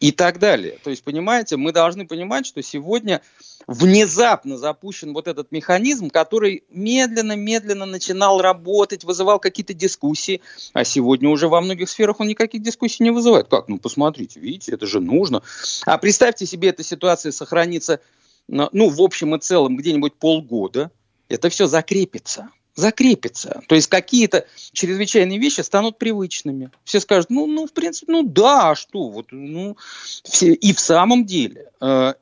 и 0.00 0.12
так 0.12 0.38
далее. 0.38 0.78
То 0.82 0.90
есть, 0.90 1.02
понимаете, 1.02 1.56
мы 1.56 1.72
должны 1.72 2.06
понимать, 2.06 2.46
что 2.46 2.62
сегодня 2.62 3.22
внезапно 3.66 4.58
запущен 4.58 5.14
вот 5.14 5.28
этот 5.28 5.50
механизм, 5.52 6.10
который 6.10 6.64
медленно-медленно 6.70 7.86
начинал 7.86 8.42
работать, 8.42 9.04
вызывал 9.04 9.38
какие-то 9.38 9.72
дискуссии, 9.72 10.42
а 10.72 10.84
сегодня 10.84 11.28
уже 11.28 11.48
во 11.48 11.60
многих 11.60 11.88
сферах 11.88 12.20
он 12.20 12.28
никаких 12.28 12.62
дискуссий 12.62 13.02
не 13.02 13.10
вызывает. 13.10 13.48
Как? 13.48 13.68
Ну, 13.68 13.78
посмотрите, 13.78 14.40
видите, 14.40 14.72
это 14.72 14.86
же 14.86 15.00
нужно. 15.00 15.42
А 15.86 15.96
представьте 15.96 16.44
себе, 16.44 16.68
эта 16.68 16.82
ситуация 16.82 17.32
сохранится, 17.80 18.00
ну, 18.48 18.88
в 18.88 19.00
общем 19.00 19.34
и 19.34 19.38
целом, 19.38 19.76
где-нибудь 19.76 20.14
полгода, 20.14 20.90
это 21.28 21.48
все 21.48 21.66
закрепится 21.66 22.50
закрепится. 22.76 23.62
То 23.68 23.76
есть 23.76 23.86
какие-то 23.86 24.46
чрезвычайные 24.72 25.38
вещи 25.38 25.60
станут 25.60 25.96
привычными. 25.96 26.70
Все 26.82 26.98
скажут, 26.98 27.30
ну, 27.30 27.46
ну 27.46 27.68
в 27.68 27.72
принципе, 27.72 28.10
ну 28.10 28.24
да, 28.24 28.70
а 28.70 28.74
что? 28.74 29.08
Вот, 29.10 29.26
ну, 29.30 29.76
все. 30.24 30.54
И 30.54 30.72
в 30.72 30.80
самом 30.80 31.24
деле, 31.24 31.70
э, 31.80 32.14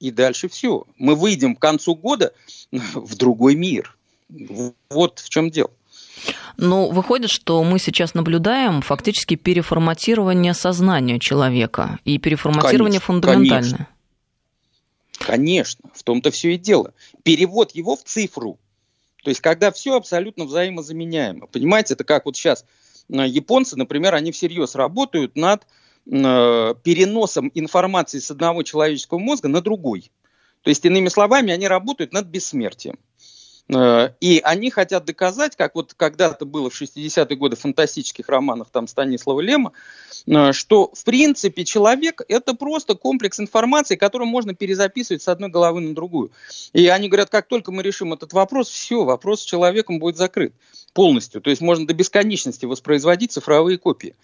и 0.00 0.10
дальше 0.10 0.48
все. 0.48 0.84
Мы 0.98 1.14
выйдем 1.14 1.54
к 1.54 1.60
концу 1.60 1.94
года 1.94 2.32
в 2.72 3.14
другой 3.16 3.54
мир. 3.54 3.96
Вот 4.88 5.20
в 5.20 5.28
чем 5.28 5.48
дело. 5.48 5.70
Ну, 6.56 6.90
выходит, 6.90 7.30
что 7.30 7.62
мы 7.62 7.78
сейчас 7.78 8.14
наблюдаем 8.14 8.82
фактически 8.82 9.36
переформатирование 9.36 10.54
сознания 10.54 11.18
человека 11.18 12.00
и 12.04 12.18
переформатирование 12.18 13.00
конечно, 13.00 13.06
фундаментальное. 13.06 13.62
Конечно. 13.62 13.88
Конечно, 15.20 15.90
в 15.94 16.02
том-то 16.02 16.30
все 16.30 16.54
и 16.54 16.58
дело. 16.58 16.92
Перевод 17.22 17.72
его 17.72 17.96
в 17.96 18.02
цифру– 18.02 18.58
то 19.22 19.28
есть, 19.28 19.40
когда 19.40 19.70
все 19.70 19.96
абсолютно 19.96 20.44
взаимозаменяемо. 20.44 21.46
Понимаете, 21.46 21.94
это 21.94 22.04
как 22.04 22.24
вот 22.24 22.36
сейчас 22.36 22.64
э, 23.08 23.26
японцы, 23.26 23.76
например, 23.76 24.14
они 24.14 24.32
всерьез 24.32 24.74
работают 24.74 25.36
над 25.36 25.62
э, 25.62 26.74
переносом 26.82 27.50
информации 27.54 28.18
с 28.18 28.30
одного 28.30 28.62
человеческого 28.62 29.18
мозга 29.18 29.48
на 29.48 29.60
другой. 29.60 30.10
То 30.62 30.70
есть, 30.70 30.84
иными 30.84 31.08
словами, 31.08 31.52
они 31.52 31.68
работают 31.68 32.12
над 32.12 32.26
бессмертием. 32.26 32.98
Э, 33.68 34.10
и 34.20 34.40
они 34.42 34.70
хотят 34.70 35.04
доказать, 35.04 35.56
как 35.56 35.74
вот 35.74 35.94
когда-то 35.96 36.44
было 36.44 36.70
в 36.70 36.80
60-е 36.80 37.36
годы 37.36 37.56
в 37.56 37.60
фантастических 37.60 38.28
романах 38.28 38.68
там 38.70 38.86
Станислава 38.86 39.40
Лема, 39.40 39.72
э, 40.26 40.52
что 40.52 40.90
в 40.92 41.04
принципе 41.04 41.64
человек 41.64 42.22
это 42.28 42.54
просто 42.54 42.94
комплекс 42.94 43.38
информации, 43.38 43.96
который 43.96 44.26
можно 44.26 44.54
перезаписывать 44.54 45.22
с 45.22 45.28
одной 45.28 45.50
головы 45.50 45.80
на 45.80 45.94
другую. 45.94 46.32
И 46.72 46.86
они 46.88 47.08
говорят, 47.08 47.30
как 47.30 47.46
только 47.48 47.72
мы 47.72 47.82
решим 47.82 48.12
этот 48.12 48.32
вопрос, 48.32 48.68
все, 48.68 49.04
вопрос 49.04 49.42
с 49.42 49.44
человеком 49.44 49.98
будет 49.98 50.16
закрыт 50.16 50.52
полностью. 50.92 51.40
То 51.40 51.50
есть 51.50 51.62
можно 51.62 51.86
до 51.86 51.94
бесконечности 51.94 52.66
воспроизводить 52.66 53.32
цифровые 53.32 53.78
копии. 53.78 54.14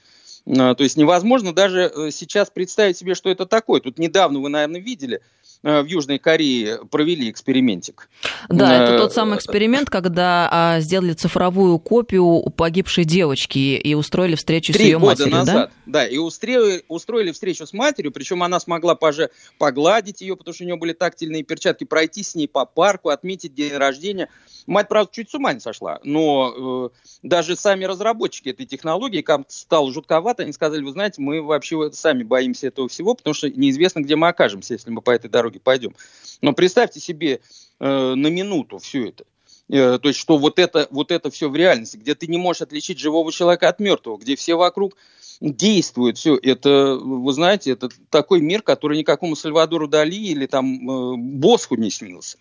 Э, 0.46 0.74
то 0.74 0.82
есть 0.82 0.96
невозможно 0.96 1.52
даже 1.52 2.10
сейчас 2.10 2.50
представить 2.50 2.96
себе, 2.96 3.14
что 3.14 3.30
это 3.30 3.46
такое. 3.46 3.80
Тут 3.80 3.98
недавно 3.98 4.40
вы, 4.40 4.48
наверное, 4.48 4.80
видели– 4.80 5.20
в 5.66 5.86
Южной 5.86 6.18
Корее 6.18 6.78
провели 6.90 7.28
экспериментик. 7.28 8.08
Да, 8.48 8.84
это 8.84 8.92
э, 8.94 8.98
тот 8.98 9.12
самый 9.12 9.36
эксперимент, 9.36 9.90
когда 9.90 10.48
а, 10.50 10.80
сделали 10.80 11.12
цифровую 11.12 11.80
копию 11.80 12.42
погибшей 12.56 13.04
девочки 13.04 13.58
и 13.58 13.94
устроили 13.94 14.36
встречу 14.36 14.72
с 14.72 14.76
ее 14.76 14.98
матерью, 14.98 15.32
назад, 15.32 15.72
да? 15.84 16.00
Да, 16.00 16.06
и 16.06 16.18
устроили, 16.18 16.84
устроили 16.86 17.32
встречу 17.32 17.66
с 17.66 17.72
матерью, 17.72 18.12
причем 18.12 18.44
она 18.44 18.60
смогла 18.60 18.94
поже, 18.94 19.30
погладить 19.58 20.20
ее, 20.20 20.36
потому 20.36 20.54
что 20.54 20.62
у 20.62 20.66
нее 20.68 20.76
были 20.76 20.92
тактильные 20.92 21.42
перчатки, 21.42 21.82
пройти 21.82 22.22
с 22.22 22.36
ней 22.36 22.46
по 22.46 22.64
парку, 22.64 23.08
отметить 23.08 23.52
день 23.54 23.72
рождения. 23.72 24.28
Мать, 24.66 24.88
правда, 24.88 25.10
чуть 25.12 25.30
с 25.30 25.34
ума 25.34 25.52
не 25.52 25.60
сошла, 25.60 26.00
но 26.02 26.90
э, 26.92 26.98
даже 27.22 27.54
сами 27.54 27.84
разработчики 27.84 28.48
этой 28.48 28.66
технологии, 28.66 29.22
как 29.22 29.42
стало 29.48 29.92
жутковато, 29.92 30.42
они 30.42 30.52
сказали, 30.52 30.82
вы 30.82 30.90
знаете, 30.90 31.22
мы 31.22 31.40
вообще 31.40 31.90
сами 31.92 32.24
боимся 32.24 32.66
этого 32.66 32.88
всего, 32.88 33.14
потому 33.14 33.34
что 33.34 33.48
неизвестно, 33.48 34.00
где 34.00 34.16
мы 34.16 34.28
окажемся, 34.28 34.74
если 34.74 34.90
мы 34.90 35.02
по 35.02 35.12
этой 35.12 35.30
дороге 35.30 35.60
пойдем. 35.60 35.94
Но 36.40 36.52
представьте 36.52 36.98
себе 36.98 37.40
э, 37.78 38.14
на 38.14 38.26
минуту 38.26 38.78
все 38.78 39.08
это. 39.08 39.24
Э, 39.68 39.98
то 40.00 40.08
есть, 40.08 40.18
что 40.18 40.36
вот 40.38 40.58
это, 40.58 40.88
вот 40.90 41.10
это 41.10 41.30
все 41.30 41.48
в 41.48 41.56
реальности, 41.56 41.96
где 41.96 42.14
ты 42.14 42.26
не 42.26 42.38
можешь 42.38 42.62
отличить 42.62 42.98
живого 42.98 43.32
человека 43.32 43.68
от 43.68 43.78
мертвого, 43.78 44.18
где 44.18 44.36
все 44.36 44.56
вокруг 44.56 44.96
действует 45.40 46.16
все. 46.16 46.38
Это, 46.42 46.98
вы 47.00 47.32
знаете, 47.32 47.72
это 47.72 47.88
такой 48.10 48.40
мир, 48.40 48.62
который 48.62 48.98
никакому 48.98 49.36
Сальвадору 49.36 49.86
Дали 49.86 50.14
или 50.14 50.46
там 50.46 50.88
э, 50.88 51.16
Босху 51.16 51.76
не 51.76 51.90
снился. 51.90 52.38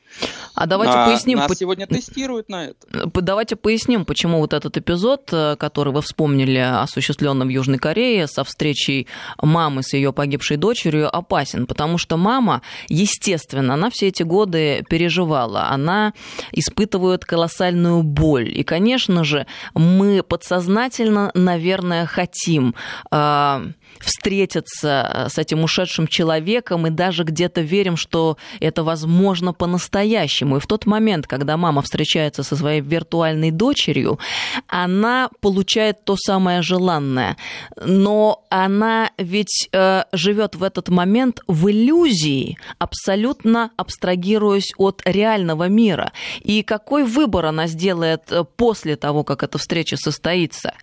А 0.54 0.66
давайте 0.66 0.94
а 0.94 1.08
поясним... 1.08 1.40
Нас 1.40 1.48
по... 1.48 1.56
сегодня 1.56 1.88
тестируют 1.88 2.50
на 2.50 2.68
это. 2.68 3.10
Давайте 3.26 3.56
поясним, 3.56 4.06
почему 4.06 4.40
вот 4.40 4.54
этот 4.54 4.78
эпизод, 4.78 5.30
э, 5.34 5.56
который 5.58 5.92
вы 5.92 6.02
вспомнили, 6.02 6.58
осуществленный 6.58 7.46
в 7.46 7.50
Южной 7.50 7.80
Корее, 7.80 8.28
со 8.28 8.44
встречей 8.44 9.08
мамы 9.42 9.84
с 9.84 9.94
ее 9.94 10.14
погибшей 10.14 10.58
дочерью, 10.58 11.14
опасен. 11.14 11.66
Потому 11.66 11.98
что 11.98 12.18
мама, 12.18 12.62
естественно, 12.88 13.74
она 13.74 13.90
все 13.90 14.08
эти 14.08 14.24
годы 14.24 14.86
переживала. 14.90 15.68
Она 15.70 16.14
испытывает 16.52 17.26
колоссальную 17.26 18.04
боль. 18.04 18.58
И, 18.58 18.64
конечно 18.64 19.24
же, 19.24 19.48
мы 19.74 20.24
подсознательно, 20.24 21.32
наверное, 21.34 22.06
хотим 22.06 22.76
а, 23.12 23.62
встретиться 24.00 25.28
с 25.30 25.38
этим 25.38 25.64
ушедшим 25.64 26.08
человеком 26.08 26.88
и 26.88 26.90
даже 26.90 27.24
где-то 27.24 27.62
верим, 27.62 27.98
что 27.98 28.38
это 28.60 28.84
возможно 28.84 29.54
по-настоящему. 29.54 30.58
И 30.58 30.60
в 30.60 30.68
тот 30.68 30.86
момент, 30.86 31.28
когда 31.28 31.58
мама 31.58 31.82
встречается 31.82 32.44
со 32.44 32.56
своей 32.56 32.82
виртуальной 32.82 33.52
дочерью, 33.52 34.20
она 34.68 35.30
получает 35.42 36.04
то 36.04 36.16
самое 36.18 36.62
желанное. 36.62 37.38
Но 37.84 38.44
она 38.50 39.12
ведь 39.18 39.70
э, 39.72 40.04
живет 40.12 40.56
в 40.56 40.64
этот 40.64 40.90
момент 40.90 41.42
в 41.48 41.70
иллюзии, 41.70 42.58
абсолютно 42.80 43.72
абстрагируясь 43.78 44.72
от 44.78 45.02
реального 45.06 45.68
мира. 45.68 46.12
И 46.42 46.64
какой 46.64 47.04
выбор 47.04 47.46
она 47.46 47.68
сделает 47.68 48.32
э, 48.32 48.44
после 48.56 48.96
того, 48.96 49.24
как 49.24 49.44
эта 49.44 49.58
встреча 49.58 49.98
состоится? 49.98 50.74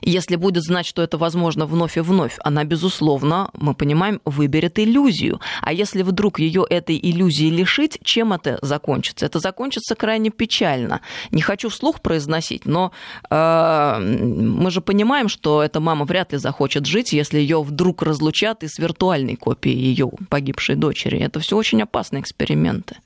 Если 0.00 0.36
будет 0.36 0.62
знать, 0.62 0.86
что 0.86 1.02
это 1.02 1.18
возможно 1.18 1.66
вновь 1.66 1.96
и 1.96 2.00
вновь, 2.00 2.36
она 2.52 2.64
безусловно, 2.64 3.50
мы 3.54 3.74
понимаем, 3.74 4.20
выберет 4.24 4.78
иллюзию. 4.78 5.40
А 5.62 5.72
если 5.72 6.02
вдруг 6.02 6.38
ее 6.38 6.64
этой 6.68 6.98
иллюзии 7.02 7.50
лишить, 7.50 7.98
чем 8.04 8.32
это 8.32 8.58
закончится? 8.62 9.26
Это 9.26 9.38
закончится 9.38 9.94
крайне 9.94 10.30
печально. 10.30 11.00
Не 11.30 11.40
хочу 11.40 11.68
вслух 11.68 12.00
произносить, 12.00 12.66
но 12.66 12.92
э, 13.30 13.98
мы 13.98 14.70
же 14.70 14.80
понимаем, 14.80 15.28
что 15.28 15.62
эта 15.62 15.80
мама 15.80 16.04
вряд 16.04 16.32
ли 16.32 16.38
захочет 16.38 16.86
жить, 16.86 17.12
если 17.12 17.38
ее 17.38 17.62
вдруг 17.62 18.02
разлучат 18.02 18.62
и 18.62 18.68
с 18.68 18.78
виртуальной 18.78 19.36
копией 19.36 19.78
ее 19.78 20.10
погибшей 20.28 20.76
дочери. 20.76 21.18
Это 21.18 21.40
все 21.40 21.56
очень 21.56 21.82
опасные 21.82 22.20
эксперименты. 22.20 22.96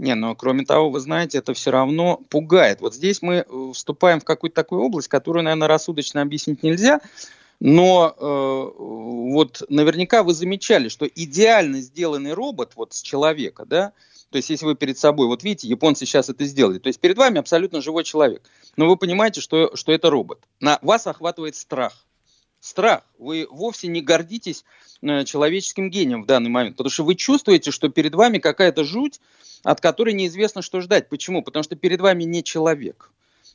Не, 0.00 0.14
но 0.14 0.34
кроме 0.34 0.64
того, 0.64 0.90
вы 0.90 1.00
знаете, 1.00 1.38
это 1.38 1.52
все 1.52 1.70
равно 1.70 2.20
пугает. 2.28 2.80
Вот 2.80 2.94
здесь 2.94 3.20
мы 3.20 3.44
вступаем 3.74 4.20
в 4.20 4.24
какую-то 4.24 4.56
такую 4.56 4.82
область, 4.82 5.08
которую, 5.08 5.44
наверное, 5.44 5.68
рассудочно 5.68 6.22
объяснить 6.22 6.62
нельзя, 6.62 7.00
но 7.60 8.14
э, 8.16 8.80
вот 8.80 9.62
наверняка 9.68 10.22
вы 10.22 10.32
замечали, 10.32 10.88
что 10.88 11.06
идеально 11.06 11.80
сделанный 11.82 12.32
робот 12.32 12.72
вот 12.74 12.94
с 12.94 13.02
человека, 13.02 13.66
да, 13.66 13.92
то 14.30 14.36
есть 14.36 14.48
если 14.48 14.64
вы 14.64 14.76
перед 14.76 14.98
собой, 14.98 15.26
вот 15.26 15.42
видите, 15.42 15.68
японцы 15.68 16.06
сейчас 16.06 16.30
это 16.30 16.44
сделали, 16.46 16.78
то 16.78 16.86
есть 16.88 17.00
перед 17.00 17.18
вами 17.18 17.38
абсолютно 17.38 17.82
живой 17.82 18.04
человек, 18.04 18.42
но 18.76 18.88
вы 18.88 18.96
понимаете, 18.96 19.40
что, 19.40 19.76
что 19.76 19.92
это 19.92 20.08
робот. 20.08 20.40
На 20.58 20.78
вас 20.82 21.06
охватывает 21.06 21.54
страх. 21.54 22.06
Страх. 22.60 23.02
Вы 23.18 23.46
вовсе 23.50 23.88
не 23.88 24.02
гордитесь 24.02 24.64
э, 25.02 25.24
человеческим 25.24 25.90
гением 25.90 26.22
в 26.22 26.26
данный 26.26 26.50
момент, 26.50 26.76
потому 26.76 26.90
что 26.90 27.04
вы 27.04 27.14
чувствуете, 27.14 27.70
что 27.70 27.88
перед 27.88 28.14
вами 28.14 28.38
какая-то 28.38 28.84
жуть, 28.84 29.20
от 29.62 29.80
которой 29.80 30.14
неизвестно, 30.14 30.62
что 30.62 30.80
ждать. 30.80 31.08
Почему? 31.08 31.42
Потому 31.42 31.62
что 31.62 31.76
перед 31.76 32.00
вами 32.00 32.24
не 32.24 32.42
человек. 32.44 33.10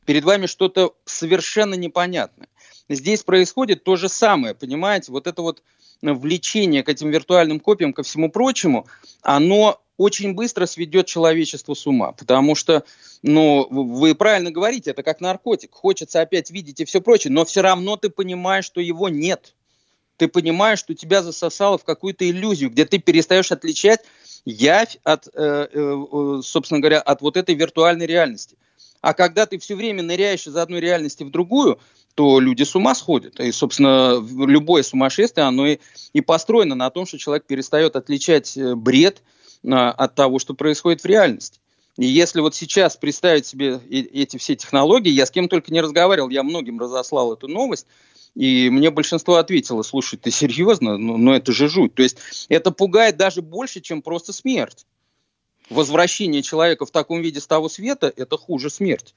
Перед 0.06 0.24
вами 0.24 0.46
что-то 0.46 0.96
совершенно 1.06 1.74
непонятное. 1.76 2.48
Здесь 2.88 3.24
происходит 3.24 3.84
то 3.84 3.96
же 3.96 4.10
самое, 4.10 4.54
понимаете, 4.54 5.12
вот 5.12 5.28
это 5.28 5.42
вот 5.42 5.64
влечение 6.02 6.84
к 6.84 6.90
этим 6.90 7.10
виртуальным 7.10 7.60
копиям, 7.60 7.94
ко 7.94 8.04
всему 8.04 8.30
прочему, 8.30 8.86
оно 9.22 9.82
очень 9.98 10.34
быстро 10.34 10.66
сведет 10.66 11.08
человечество 11.08 11.74
с 11.74 11.88
ума, 11.88 12.12
потому 12.12 12.54
что, 12.54 12.84
ну, 13.24 13.66
вы 13.70 14.14
правильно 14.14 14.52
говорите, 14.52 14.92
это 14.92 15.04
как 15.04 15.22
наркотик, 15.22 15.74
хочется 15.74 16.22
опять 16.22 16.52
видеть 16.52 16.82
и 16.82 16.86
все 16.86 17.02
прочее, 17.02 17.32
но 17.32 17.46
все 17.46 17.62
равно 17.62 17.96
ты 17.96 18.10
понимаешь, 18.10 18.66
что 18.66 18.82
его 18.82 19.10
нет. 19.10 19.56
Ты 20.18 20.28
понимаешь, 20.28 20.80
что 20.80 20.94
тебя 20.94 21.22
засосало 21.22 21.78
в 21.78 21.84
какую-то 21.84 22.30
иллюзию, 22.30 22.70
где 22.70 22.86
ты 22.86 23.00
перестаешь 23.00 23.52
отличать 23.52 24.02
явь 24.46 24.98
от, 25.04 25.28
э, 25.28 25.32
э, 25.34 26.42
собственно 26.44 26.80
говоря, 26.80 27.02
от 27.02 27.22
вот 27.22 27.36
этой 27.36 27.56
виртуальной 27.56 28.06
реальности. 28.06 28.58
А 29.02 29.14
когда 29.14 29.46
ты 29.46 29.60
все 29.60 29.76
время 29.76 30.04
ныряешь 30.04 30.48
из 30.48 30.56
одной 30.56 30.80
реальности 30.80 31.24
в 31.24 31.32
другую, 31.32 31.80
то 32.16 32.40
люди 32.40 32.64
с 32.64 32.76
ума 32.76 32.96
сходят. 32.96 33.40
И, 33.40 33.52
собственно, 33.52 34.26
любое 34.46 34.84
сумасшествие, 34.84 35.46
оно 35.46 35.68
и, 35.68 35.80
и 36.14 36.22
построено 36.22 36.74
на 36.74 36.90
том, 36.90 37.06
что 37.06 37.18
человек 37.18 37.46
перестает 37.46 37.98
отличать 37.98 38.58
э, 38.58 38.74
бред 38.74 39.22
а, 39.68 39.92
от 39.92 40.16
того, 40.16 40.40
что 40.40 40.54
происходит 40.54 41.02
в 41.02 41.06
реальности. 41.06 41.60
И 41.98 42.06
если 42.06 42.42
вот 42.42 42.56
сейчас 42.56 42.98
представить 42.98 43.46
себе 43.46 43.80
эти 43.90 44.38
все 44.38 44.56
технологии, 44.56 45.12
я 45.12 45.26
с 45.26 45.32
кем 45.32 45.48
только 45.48 45.72
не 45.72 45.82
разговаривал, 45.82 46.30
я 46.30 46.44
многим 46.44 46.80
разослал 46.80 47.34
эту 47.34 47.48
новость, 47.48 47.88
и 48.34 48.70
мне 48.70 48.92
большинство 48.92 49.36
ответило, 49.36 49.82
слушай, 49.82 50.18
ты 50.18 50.30
серьезно? 50.30 50.98
Ну, 50.98 51.18
ну 51.18 51.34
это 51.34 51.54
же 51.54 51.70
жуть. 51.70 51.96
То 51.96 52.04
есть 52.04 52.48
это 52.50 52.72
пугает 52.72 53.16
даже 53.16 53.42
больше, 53.42 53.80
чем 53.80 54.02
просто 54.02 54.34
смерть. 54.34 54.86
Возвращение 55.70 56.44
человека 56.44 56.86
в 56.86 56.92
таком 56.92 57.22
виде 57.22 57.40
с 57.40 57.48
того 57.48 57.70
света– 57.70 58.12
это 58.16 58.38
хуже 58.38 58.70
смерти. 58.70 59.14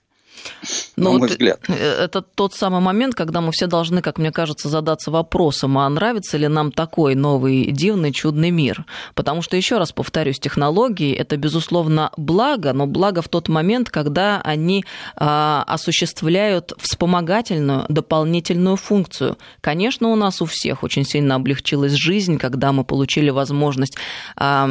Ну, 0.97 1.13
на 1.13 1.19
мой 1.19 1.29
взгляд. 1.29 1.61
Э, 1.69 2.05
это 2.05 2.23
тот 2.23 2.55
самый 2.55 2.81
момент, 2.81 3.15
когда 3.15 3.41
мы 3.41 3.53
все 3.53 3.67
должны, 3.67 4.03
как 4.03 4.19
мне 4.19 4.33
кажется, 4.33 4.69
задаться 4.69 5.11
вопросом, 5.11 5.79
а 5.79 5.89
нравится 5.89 6.37
ли 6.37 6.49
нам 6.49 6.73
такой 6.73 7.15
новый, 7.15 7.71
дивный, 7.71 8.13
чудный 8.13 8.51
мир? 8.51 8.85
Потому 9.15 9.43
что, 9.43 9.57
еще 9.57 9.79
раз 9.79 9.93
повторюсь, 9.93 10.39
технологии– 10.39 11.15
это, 11.15 11.37
безусловно, 11.37 12.11
благо, 12.17 12.73
но 12.73 12.87
благо 12.87 13.23
в 13.23 13.29
тот 13.29 13.49
момент, 13.49 13.91
когда 13.91 14.41
они 14.41 14.85
а, 15.17 15.65
осуществляют 15.67 16.73
вспомогательную, 16.79 17.87
дополнительную 17.89 18.77
функцию. 18.77 19.39
Конечно, 19.61 20.09
у 20.09 20.17
нас 20.17 20.43
у 20.43 20.47
всех 20.47 20.83
очень 20.83 21.05
сильно 21.05 21.37
облегчилась 21.37 21.93
жизнь, 21.93 22.39
когда 22.39 22.73
мы 22.73 22.85
получили 22.85 23.31
возможность 23.31 23.97
а, 24.37 24.65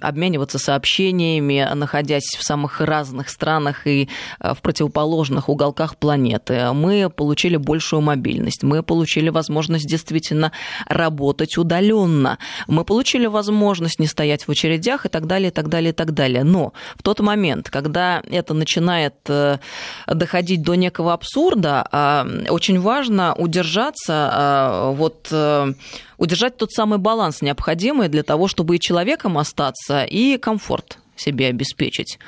обмениваться 0.00 0.58
сообщениями, 0.58 1.68
находясь 1.74 2.36
в 2.38 2.42
самых 2.42 2.80
разных 2.80 3.28
странах 3.28 3.86
и 3.86 4.08
а, 4.38 4.54
в 4.54 4.62
противоположных 4.62 4.95
противоположных 4.96 5.48
уголках 5.48 5.96
планеты. 5.96 6.72
Мы 6.72 7.10
получили 7.10 7.56
большую 7.56 8.00
мобильность, 8.00 8.62
мы 8.62 8.82
получили 8.82 9.28
возможность 9.28 9.86
действительно 9.86 10.52
работать 10.88 11.58
удаленно, 11.58 12.38
мы 12.66 12.84
получили 12.84 13.26
возможность 13.26 14.00
не 14.00 14.06
стоять 14.06 14.48
в 14.48 14.50
очередях 14.50 15.04
и 15.04 15.08
так 15.08 15.26
далее, 15.26 15.48
и 15.48 15.52
так 15.52 15.68
далее, 15.68 15.90
и 15.90 15.92
так 15.92 16.12
далее. 16.12 16.44
Но 16.44 16.72
в 16.96 17.02
тот 17.02 17.20
момент, 17.20 17.68
когда 17.70 18.22
это 18.30 18.54
начинает 18.54 19.14
э, 19.28 19.58
доходить 20.06 20.62
до 20.62 20.74
некого 20.76 21.12
абсурда, 21.12 21.86
а, 21.92 22.26
очень 22.48 22.80
важно 22.80 23.34
удержаться, 23.34 24.30
а, 24.32 24.90
вот 24.92 25.28
э, 25.30 25.74
удержать 26.16 26.56
тот 26.56 26.72
самый 26.72 26.98
баланс 26.98 27.42
необходимый 27.42 28.08
для 28.08 28.22
того, 28.22 28.48
чтобы 28.48 28.76
и 28.76 28.80
человеком 28.80 29.36
остаться, 29.36 30.04
и 30.04 30.38
комфорт 30.38 30.98
себе 31.16 31.48
обеспечить. 31.48 32.18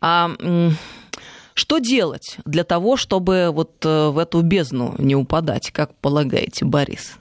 А 0.00 0.30
что 1.54 1.78
делать 1.78 2.36
для 2.44 2.64
того, 2.64 2.96
чтобы 2.96 3.50
вот 3.52 3.84
э, 3.84 4.08
в 4.08 4.18
эту 4.18 4.42
бездну 4.42 4.94
не 4.98 5.16
упадать, 5.16 5.70
как 5.70 5.94
полагаете, 5.96 6.64
Борис? 6.64 7.16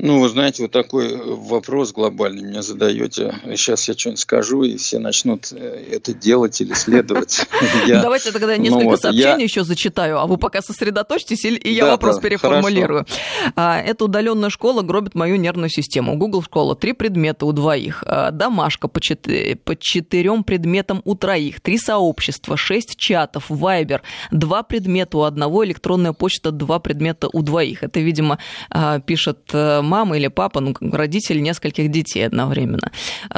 Ну, 0.00 0.18
вы 0.18 0.28
знаете, 0.28 0.64
вот 0.64 0.72
такой 0.72 1.12
э, 1.12 1.16
вопрос 1.22 1.92
глобальный 1.92 2.42
мне 2.42 2.62
задаете. 2.62 3.32
Сейчас 3.50 3.86
я 3.86 3.94
что-нибудь 3.94 4.18
скажу, 4.18 4.64
и 4.64 4.76
все 4.76 4.98
начнут 4.98 5.52
э, 5.52 5.86
это 5.92 6.12
делать 6.12 6.60
или 6.60 6.72
следовать. 6.72 7.46
Давайте 7.88 8.32
тогда 8.32 8.56
ну 8.56 8.62
несколько 8.62 8.96
сообщений 8.96 9.44
еще 9.44 9.62
зачитаю, 9.62 10.18
а 10.18 10.26
вы 10.26 10.36
пока 10.36 10.62
сосредоточьтесь, 10.62 11.44
и 11.44 11.72
я 11.72 11.86
вопрос 11.86 12.18
переформулирую. 12.18 13.06
А, 13.54 13.80
эта 13.80 14.06
удаленная 14.06 14.50
школа 14.50 14.82
гробит 14.82 15.14
мою 15.14 15.36
нервную 15.36 15.70
систему. 15.70 16.16
Google 16.16 16.42
школа 16.42 16.74
три 16.74 16.92
предмета 16.92 17.46
у 17.46 17.52
двоих, 17.52 18.02
а, 18.04 18.32
домашка 18.32 18.88
по 18.88 19.00
четырем 19.00 20.42
предметам 20.42 21.02
у 21.04 21.14
троих, 21.14 21.60
три 21.60 21.78
сообщества, 21.78 22.56
шесть 22.56 22.96
чатов, 22.96 23.48
Viber, 23.48 24.00
два 24.32 24.64
предмета 24.64 25.18
у 25.18 25.22
одного, 25.22 25.64
электронная 25.64 26.14
почта, 26.14 26.50
два 26.50 26.80
предмета 26.80 27.28
у 27.32 27.42
двоих. 27.42 27.84
Это, 27.84 28.00
видимо, 28.00 28.40
а, 28.70 28.98
пишет 28.98 29.54
мама 29.84 30.16
или 30.16 30.28
папа, 30.28 30.60
ну, 30.60 30.74
родители 30.80 31.40
нескольких 31.40 31.90
детей 31.90 32.26
одновременно. 32.26 32.90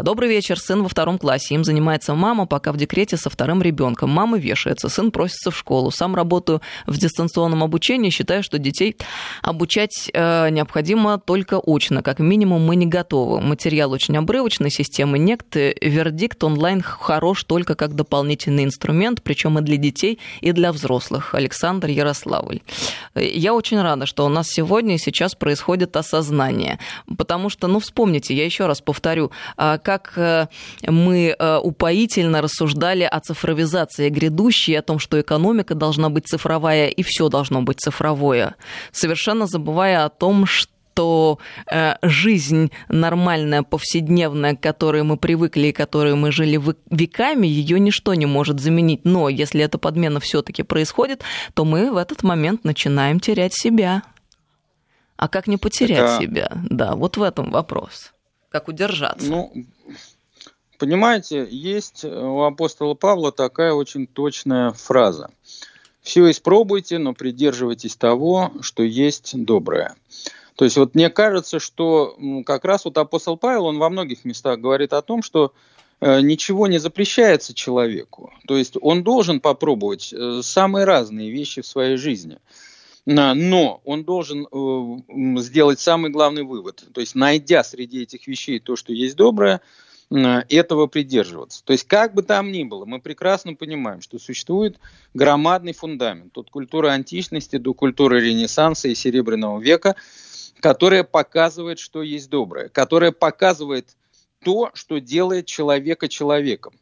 Добрый 0.03 0.29
вечер, 0.29 0.59
сын 0.59 0.83
во 0.83 0.89
втором 0.89 1.19
классе. 1.19 1.55
Им 1.55 1.65
занимается 1.65 2.15
мама, 2.15 2.47
пока 2.47 2.73
в 2.73 2.77
декрете 2.77 3.17
со 3.17 3.31
вторым 3.31 3.63
ребенком. 3.63 4.11
Мама 4.11 4.39
вешается, 4.39 4.89
сын 4.89 5.11
просится 5.11 5.51
в 5.51 5.57
школу. 5.57 5.91
Сам 5.91 6.15
работаю 6.15 6.61
в 6.87 6.97
дистанционном 6.99 7.63
обучении, 7.63 8.11
считаю, 8.11 8.43
что 8.43 8.59
детей 8.59 8.97
обучать 9.43 10.11
э, 10.13 10.51
необходимо 10.51 11.19
только 11.19 11.59
очно. 11.59 12.03
Как 12.03 12.19
минимум 12.19 12.65
мы 12.65 12.77
не 12.77 12.87
готовы. 12.87 13.41
Материал 13.41 13.93
очень 13.93 14.17
обрывочный, 14.17 14.71
системы 14.71 15.19
нет. 15.19 15.43
Вердикт 15.55 16.43
онлайн 16.45 16.83
хорош 16.83 17.45
только 17.45 17.75
как 17.75 17.95
дополнительный 17.95 18.65
инструмент, 18.65 19.23
причем 19.23 19.59
и 19.59 19.63
для 19.63 19.77
детей, 19.77 20.19
и 20.41 20.53
для 20.53 20.73
взрослых. 20.73 21.35
Александр 21.35 21.89
Ярославль. 21.89 22.61
Я 23.15 23.55
очень 23.55 23.81
рада, 23.81 24.07
что 24.07 24.25
у 24.25 24.29
нас 24.29 24.47
сегодня 24.49 24.95
и 24.95 24.99
сейчас 24.99 25.35
происходит 25.35 25.97
осознание 25.97 26.36
сознание. 26.37 26.79
Потому 27.19 27.51
что, 27.51 27.69
ну, 27.69 27.79
вспомните, 27.79 28.35
я 28.35 28.45
еще 28.45 28.67
раз 28.67 28.81
повторю, 28.81 29.31
а, 29.57 29.79
как 29.79 30.13
э, 30.17 30.47
мы 30.87 31.35
э, 31.39 31.59
упоительно 31.63 32.43
рассуждали 32.43 33.05
о 33.05 33.21
цифровизации 33.21 34.11
грядущей, 34.11 34.79
о 34.79 34.83
том, 34.83 34.99
что 34.99 35.21
экономика 35.21 35.75
должна 35.75 36.09
быть 36.09 36.27
цифровая 36.27 36.89
и 36.89 37.03
все 37.03 37.29
должно 37.29 37.63
быть 37.63 37.81
цифровое, 37.81 38.55
совершенно 38.93 39.47
забывая 39.47 40.05
о 40.05 40.09
том, 40.09 40.47
что 40.47 40.71
что 40.97 41.39
э, 41.71 41.97
жизнь 42.03 42.71
нормальная, 42.89 43.63
повседневная, 43.63 44.55
к 44.55 44.63
которой 44.63 45.03
мы 45.03 45.19
привыкли 45.19 45.67
и 45.67 45.73
которой 45.73 46.15
мы 46.15 46.33
жили 46.33 46.59
веками, 46.91 47.47
ее 47.47 47.79
ничто 47.81 48.15
не 48.15 48.25
может 48.27 48.61
заменить. 48.61 49.05
Но 49.05 49.29
если 49.29 49.61
эта 49.61 49.77
подмена 49.77 50.21
все-таки 50.21 50.63
происходит, 50.63 51.23
то 51.53 51.67
мы 51.67 51.93
в 51.93 51.99
этот 51.99 52.23
момент 52.23 52.65
начинаем 52.65 53.21
терять 53.21 53.53
себя. 53.53 54.03
А 55.17 55.29
как 55.29 55.47
не 55.47 55.57
потерять 55.57 55.99
Это... 55.99 56.23
себя? 56.23 56.53
Да, 56.69 56.95
вот 56.95 57.17
в 57.17 57.23
этом 57.23 57.51
вопрос. 57.51 58.13
Как 58.49 58.69
удержаться? 58.69 59.27
Ну, 59.27 59.53
понимаете, 60.79 61.47
есть 61.51 62.05
у 62.05 62.43
апостола 62.43 62.95
Павла 62.95 63.33
такая 63.33 63.73
очень 63.73 64.07
точная 64.07 64.73
фраза. 64.73 65.31
Все 66.03 66.31
испробуйте, 66.31 66.99
но 66.99 67.15
придерживайтесь 67.15 67.97
того, 67.97 68.53
что 68.61 68.83
есть 68.83 69.33
доброе. 69.35 69.97
То 70.55 70.65
есть 70.65 70.77
вот 70.77 70.95
мне 70.95 71.11
кажется, 71.11 71.59
что 71.59 72.17
как 72.47 72.65
раз 72.65 72.85
вот 72.85 72.97
апостол 72.97 73.37
Павел, 73.37 73.67
он 73.67 73.79
во 73.79 73.91
многих 73.91 74.25
местах 74.25 74.59
говорит 74.59 74.93
о 74.93 75.03
том, 75.03 75.23
что 75.23 75.53
э, 76.01 76.21
ничего 76.21 76.67
не 76.67 76.79
запрещается 76.79 77.55
человеку. 77.55 78.33
То 78.47 78.57
есть 78.57 78.77
он 78.81 79.03
должен 79.03 79.41
попробовать 79.41 80.13
э, 80.13 80.41
самые 80.43 80.85
разные 80.85 81.31
вещи 81.31 81.61
в 81.61 81.67
своей 81.67 81.97
жизни. 81.97 82.39
Но 83.07 83.81
он 83.85 84.05
должен 84.05 84.47
э, 84.51 85.41
сделать 85.41 85.79
самый 85.79 86.11
главный 86.11 86.43
вывод. 86.43 86.85
То 86.93 87.01
есть, 87.01 87.15
найдя 87.15 87.63
среди 87.63 88.03
этих 88.03 88.27
вещей 88.27 88.59
то, 88.59 88.75
что 88.75 88.93
есть 88.93 89.17
доброе, 89.17 89.61
этого 90.11 90.87
придерживаться. 90.87 91.65
То 91.65 91.73
есть, 91.73 91.87
как 91.87 92.15
бы 92.15 92.23
там 92.23 92.53
ни 92.53 92.65
было, 92.65 92.85
мы 92.85 93.01
прекрасно 93.01 93.55
понимаем, 93.55 94.01
что 94.01 94.19
существует 94.19 94.79
громадный 95.15 95.73
фундамент 95.73 96.37
от 96.39 96.51
культуры 96.51 96.91
античности 96.91 97.57
до 97.57 97.75
культуры 97.75 98.21
Ренессанса 98.21 98.89
и 98.89 98.95
Серебряного 98.95 99.61
века, 99.61 99.97
которая 100.61 101.03
показывает, 101.03 101.79
что 101.79 102.03
есть 102.03 102.31
доброе, 102.31 102.69
которая 102.69 103.13
показывает 103.13 103.97
то, 104.45 104.71
что 104.75 104.99
делает 104.99 105.47
человека 105.47 106.09
человеком 106.09 106.75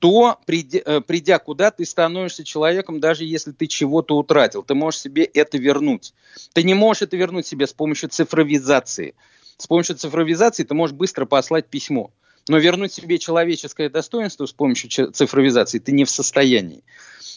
то, 0.00 0.38
придя, 0.46 0.80
э, 0.84 1.00
придя 1.02 1.38
куда, 1.38 1.70
ты 1.70 1.84
становишься 1.84 2.42
человеком, 2.42 3.00
даже 3.00 3.24
если 3.24 3.52
ты 3.52 3.66
чего-то 3.66 4.16
утратил. 4.16 4.62
Ты 4.62 4.74
можешь 4.74 5.00
себе 5.00 5.24
это 5.24 5.58
вернуть. 5.58 6.14
Ты 6.54 6.62
не 6.62 6.72
можешь 6.72 7.02
это 7.02 7.18
вернуть 7.18 7.46
себе 7.46 7.66
с 7.66 7.74
помощью 7.74 8.08
цифровизации. 8.08 9.14
С 9.58 9.66
помощью 9.66 9.96
цифровизации 9.96 10.64
ты 10.64 10.74
можешь 10.74 10.96
быстро 10.96 11.26
послать 11.26 11.66
письмо. 11.66 12.10
Но 12.48 12.56
вернуть 12.56 12.94
себе 12.94 13.18
человеческое 13.18 13.90
достоинство 13.90 14.46
с 14.46 14.52
помощью 14.52 15.12
цифровизации 15.12 15.78
ты 15.78 15.92
не 15.92 16.06
в 16.06 16.10
состоянии. 16.10 16.82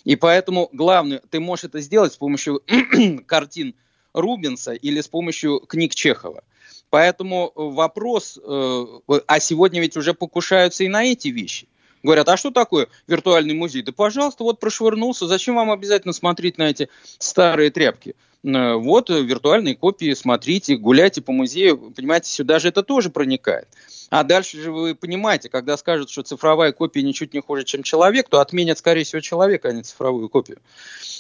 И 0.06 0.16
поэтому 0.16 0.70
главное, 0.72 1.22
ты 1.30 1.42
можешь 1.42 1.66
это 1.66 1.82
сделать 1.82 2.14
с 2.14 2.18
помощью 2.18 2.64
картин 3.28 3.76
Рубенса 4.14 4.72
или 4.72 5.02
с 5.02 5.10
помощью 5.10 5.60
книг 5.60 5.94
Чехова. 5.96 6.46
Поэтому 6.90 7.52
вопрос, 7.56 8.40
э, 8.42 8.86
а 9.28 9.40
сегодня 9.42 9.82
ведь 9.82 9.98
уже 9.98 10.14
покушаются 10.14 10.86
и 10.86 10.88
на 10.88 11.04
эти 11.04 11.28
вещи. 11.28 11.68
Говорят, 12.04 12.28
а 12.28 12.38
что 12.38 12.52
такое 12.52 12.90
виртуальный 13.08 13.54
музей? 13.54 13.82
Да, 13.82 13.94
пожалуйста, 13.94 14.44
вот 14.44 14.60
прошвырнулся. 14.60 15.26
Зачем 15.26 15.56
вам 15.56 15.72
обязательно 15.72 16.14
смотреть 16.14 16.58
на 16.58 16.70
эти 16.70 16.90
старые 17.18 17.72
тряпки? 17.72 18.16
Э, 18.44 18.76
вот 18.76 19.10
виртуальные 19.10 19.76
копии, 19.76 20.14
смотрите, 20.14 20.76
гуляйте 20.76 21.22
по 21.22 21.32
музею. 21.32 21.78
Понимаете, 21.96 22.30
сюда 22.30 22.60
же 22.60 22.70
это 22.70 22.84
тоже 22.84 23.10
проникает. 23.10 23.68
А 24.10 24.24
дальше 24.24 24.62
же 24.62 24.72
вы 24.72 24.96
понимаете, 24.96 25.50
когда 25.50 25.76
скажут, 25.78 26.10
что 26.10 26.22
цифровая 26.22 26.72
копия 26.72 27.02
ничуть 27.02 27.34
не 27.34 27.42
хуже, 27.42 27.64
чем 27.64 27.82
человек, 27.82 28.30
то 28.30 28.42
отменят, 28.42 28.78
скорее 28.78 29.06
всего, 29.06 29.22
человека, 29.22 29.70
а 29.70 29.72
не 29.72 29.82
цифровую 29.82 30.30
копию. 30.30 30.60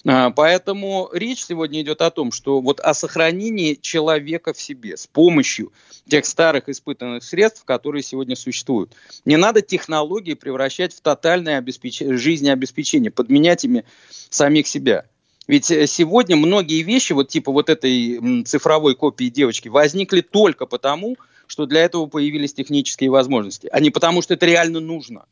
А, 0.05 0.29
поэтому 0.29 1.09
речь 1.13 1.45
сегодня 1.45 1.81
идет 1.81 2.01
о 2.01 2.11
том, 2.11 2.31
что 2.31 2.61
вот 2.61 2.79
о 2.81 2.93
сохранении 2.93 3.75
человека 3.75 4.53
в 4.53 4.61
себе 4.61 4.97
с 4.97 5.07
помощью 5.07 5.71
тех 6.07 6.25
старых 6.25 6.69
испытанных 6.69 7.23
средств, 7.23 7.63
которые 7.63 8.03
сегодня 8.03 8.35
существуют. 8.35 8.93
Не 9.25 9.37
надо 9.37 9.61
технологии 9.61 10.33
превращать 10.33 10.93
в 10.93 11.01
тотальное 11.01 11.57
обеспеч... 11.57 11.99
жизнеобеспечение, 11.99 13.09
подменять 13.09 13.63
ими 13.63 13.85
самих 14.29 14.67
себя. 14.67 15.05
Ведь 15.47 15.69
э, 15.71 15.87
сегодня 15.87 16.35
многие 16.35 16.81
вещи, 16.83 17.13
вот 17.13 17.29
типа 17.29 17.51
вот 17.51 17.69
этой 17.69 18.43
цифровой 18.43 18.95
копии 18.95 19.29
девочки, 19.29 19.67
возникли 19.67 20.21
только 20.21 20.65
потому, 20.65 21.17
что 21.47 21.65
для 21.65 21.81
этого 21.81 22.05
появились 22.05 22.53
технические 22.53 23.09
возможности, 23.09 23.69
а 23.71 23.79
не 23.79 23.89
потому, 23.89 24.21
что 24.21 24.33
это 24.33 24.45
реально 24.45 24.79
нужно. 24.79 25.25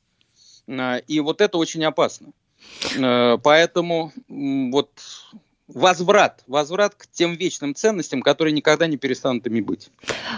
А, 0.68 0.98
и 0.98 1.20
вот 1.20 1.42
это 1.42 1.58
очень 1.58 1.84
опасно. 1.84 2.32
А, 3.00 3.38
поэтому 3.38 4.12
вот 4.28 4.90
возврат, 5.74 6.44
возврат 6.48 6.96
к 6.96 7.08
тем 7.08 7.36
вечным 7.36 7.76
ценностям, 7.76 8.22
которые 8.22 8.54
никогда 8.54 8.88
не 8.88 8.98
перестанут 8.98 9.46
ими 9.48 9.62
быть. 9.62 9.90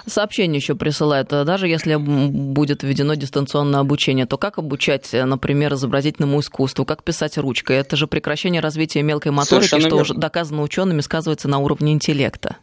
Сообщение 0.05 0.57
еще 0.57 0.75
присылают. 0.75 1.29
Даже 1.29 1.67
если 1.67 1.95
будет 1.95 2.83
введено 2.83 3.15
дистанционное 3.15 3.79
обучение, 3.79 4.25
то 4.25 4.37
как 4.37 4.57
обучать, 4.57 5.09
например, 5.13 5.73
изобразительному 5.73 6.39
искусству, 6.39 6.85
как 6.85 7.03
писать 7.03 7.37
ручкой? 7.37 7.77
Это 7.77 7.95
же 7.95 8.07
прекращение 8.07 8.61
развития 8.61 9.01
мелкой 9.01 9.31
моторики, 9.31 9.67
Совершенно 9.69 9.81
что 9.81 9.95
верно. 9.97 10.01
уже 10.01 10.13
доказано 10.15 10.61
учеными, 10.61 11.01
сказывается 11.01 11.47
на 11.47 11.59
уровне 11.59 11.93
интеллекта. 11.93 12.57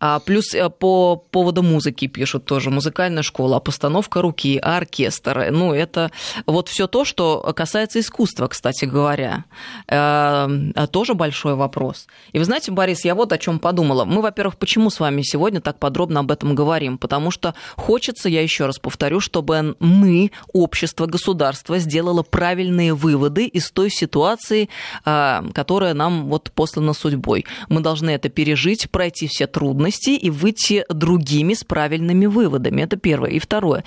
А, 0.00 0.18
плюс 0.20 0.54
э, 0.54 0.68
по 0.70 1.16
поводу 1.16 1.62
музыки 1.62 2.06
пишут 2.06 2.44
тоже. 2.44 2.70
Музыкальная 2.70 3.22
школа, 3.22 3.60
постановка 3.60 4.22
руки, 4.22 4.58
оркестр. 4.58 5.48
Ну, 5.50 5.72
это 5.72 6.10
вот 6.46 6.68
все 6.68 6.86
то, 6.86 7.04
что 7.04 7.52
касается 7.54 8.00
искусства, 8.00 8.48
кстати 8.48 8.84
говоря. 8.84 9.44
Э, 9.88 10.48
тоже 10.90 11.14
большой 11.14 11.54
вопрос. 11.54 12.06
И 12.32 12.38
вы 12.38 12.44
знаете, 12.44 12.72
Борис, 12.72 13.04
я 13.04 13.14
вот 13.14 13.32
о 13.32 13.38
чем 13.38 13.58
подумала. 13.58 14.04
Мы, 14.04 14.22
во-первых, 14.22 14.56
почему 14.56 14.90
с 14.90 15.00
вами 15.00 15.22
сегодня 15.22 15.60
так 15.60 15.78
подробно 15.78 16.20
об 16.20 16.30
этом 16.30 16.54
говорим? 16.54 16.98
Потому 16.98 17.30
что 17.30 17.54
хочется, 17.76 18.28
я 18.28 18.42
еще 18.42 18.66
раз 18.66 18.78
повторю, 18.78 19.20
чтобы 19.20 19.76
мы, 19.80 20.30
общество, 20.52 21.06
государство, 21.06 21.78
сделало 21.78 22.22
правильные 22.22 22.94
выводы 22.94 23.46
из 23.46 23.70
той 23.70 23.90
ситуации, 23.90 24.68
э, 25.04 25.42
которая 25.54 25.94
нам 25.94 26.28
вот 26.28 26.50
послана 26.52 26.92
судьбой. 26.92 27.44
Мы 27.68 27.80
должны 27.80 28.10
это 28.10 28.28
пережить, 28.28 28.90
пройти 28.90 29.26
все 29.26 29.35
трудности 29.44 30.10
и 30.10 30.30
выйти 30.30 30.86
другими 30.88 31.52
с 31.52 31.64
правильными 31.64 32.24
выводами. 32.24 32.80
Это 32.80 32.96
первое. 32.96 33.30
И 33.30 33.38
второе. 33.38 33.84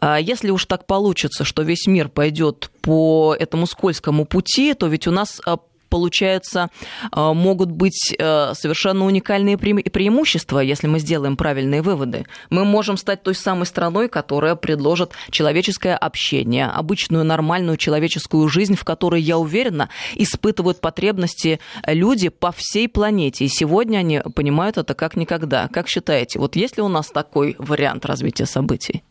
А, 0.00 0.20
если 0.20 0.50
уж 0.50 0.66
так 0.66 0.86
получится, 0.86 1.42
что 1.42 1.62
весь 1.62 1.86
мир 1.88 2.08
пойдет 2.08 2.70
по 2.82 3.34
этому 3.38 3.66
скользкому 3.66 4.24
пути, 4.24 4.74
то 4.74 4.86
ведь 4.86 5.08
у 5.08 5.10
нас 5.10 5.40
а, 5.44 5.58
получается, 5.94 6.70
э, 7.12 7.32
могут 7.32 7.70
быть 7.70 8.16
э, 8.18 8.54
совершенно 8.54 9.06
уникальные 9.06 9.56
преимущества, 9.56 10.58
если 10.58 10.88
мы 10.88 10.98
сделаем 10.98 11.36
правильные 11.36 11.82
выводы. 11.82 12.26
Мы 12.50 12.64
можем 12.64 12.96
стать 12.96 13.22
той 13.22 13.36
самой 13.36 13.66
страной, 13.66 14.08
которая 14.08 14.56
предложит 14.56 15.12
человеческое 15.30 15.96
общение, 15.96 16.66
обычную 16.66 17.24
нормальную 17.24 17.76
человеческую 17.76 18.48
жизнь, 18.48 18.74
в 18.74 18.82
которой, 18.84 19.22
я 19.22 19.38
уверена, 19.38 19.88
испытывают 20.16 20.80
потребности 20.80 21.60
люди 21.86 22.28
по 22.28 22.50
всей 22.50 22.88
планете. 22.88 23.44
И 23.44 23.48
сегодня 23.48 23.98
они 23.98 24.20
понимают 24.34 24.78
это 24.78 24.94
как 24.94 25.14
никогда. 25.14 25.68
Как 25.68 25.86
считаете, 25.86 26.40
вот 26.40 26.56
есть 26.56 26.76
ли 26.76 26.82
у 26.82 26.88
нас 26.88 27.06
такой 27.06 27.54
вариант 27.60 28.04
развития 28.04 28.46
событий? 28.46 29.04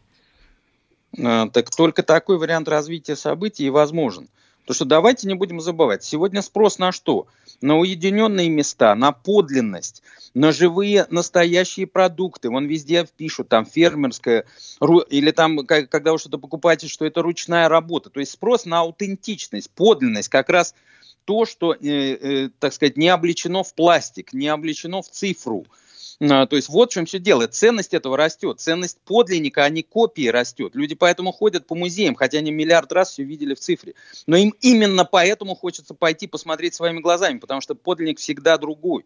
А, 1.17 1.47
так 1.47 1.69
только 1.73 2.03
такой 2.03 2.37
вариант 2.37 2.67
развития 2.67 3.15
событий 3.15 3.69
возможен. 3.69 4.27
Потому 4.63 4.75
что 4.75 4.85
давайте 4.85 5.27
не 5.27 5.35
будем 5.35 5.59
забывать, 5.59 6.03
сегодня 6.05 6.41
спрос 6.41 6.79
на 6.79 6.93
что? 6.93 7.27
На 7.59 7.77
уединенные 7.77 8.49
места, 8.49 8.95
на 8.95 9.11
подлинность, 9.11 10.03
на 10.33 10.53
живые 10.53 11.05
настоящие 11.09 11.85
продукты. 11.85 12.49
Вон 12.49 12.65
везде 12.65 13.05
пишут, 13.17 13.49
там 13.49 13.65
фермерская, 13.65 14.45
или 15.09 15.31
там, 15.31 15.65
когда 15.65 16.13
вы 16.13 16.17
что-то 16.17 16.37
покупаете, 16.37 16.87
что 16.87 17.05
это 17.05 17.21
ручная 17.21 17.67
работа. 17.67 18.09
То 18.09 18.21
есть 18.21 18.31
спрос 18.31 18.65
на 18.65 18.79
аутентичность, 18.79 19.69
подлинность, 19.69 20.29
как 20.29 20.49
раз 20.49 20.75
то, 21.25 21.45
что, 21.45 21.73
э, 21.73 21.77
э, 21.81 22.49
так 22.59 22.73
сказать, 22.73 22.97
не 22.97 23.09
облечено 23.09 23.63
в 23.63 23.73
пластик, 23.73 24.33
не 24.33 24.47
облечено 24.47 25.01
в 25.01 25.09
цифру. 25.09 25.65
А, 26.21 26.45
то 26.45 26.55
есть 26.55 26.69
вот 26.69 26.91
в 26.91 26.93
чем 26.93 27.05
все 27.05 27.19
дело. 27.19 27.47
Ценность 27.47 27.93
этого 27.93 28.17
растет. 28.17 28.59
Ценность 28.59 28.97
подлинника, 29.05 29.63
а 29.63 29.69
не 29.69 29.83
копии 29.83 30.27
растет. 30.27 30.75
Люди 30.75 30.95
поэтому 30.95 31.31
ходят 31.31 31.67
по 31.67 31.75
музеям, 31.75 32.15
хотя 32.15 32.39
они 32.39 32.51
миллиард 32.51 32.91
раз 32.91 33.11
все 33.11 33.23
видели 33.23 33.53
в 33.53 33.59
цифре. 33.59 33.93
Но 34.27 34.37
им 34.37 34.53
именно 34.61 35.05
поэтому 35.05 35.55
хочется 35.55 35.93
пойти 35.93 36.27
посмотреть 36.27 36.75
своими 36.75 36.99
глазами, 36.99 37.39
потому 37.39 37.61
что 37.61 37.75
подлинник 37.75 38.19
всегда 38.19 38.57
другой. 38.57 39.05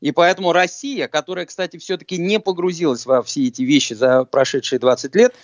И 0.00 0.12
поэтому 0.12 0.52
Россия, 0.52 1.08
которая, 1.08 1.46
кстати, 1.46 1.76
все-таки 1.76 2.18
не 2.18 2.38
погрузилась 2.40 3.06
во 3.06 3.22
все 3.22 3.46
эти 3.46 3.62
вещи 3.62 3.94
за 3.94 4.24
прошедшие 4.24 4.78
20 4.78 5.14
лет, 5.16 5.34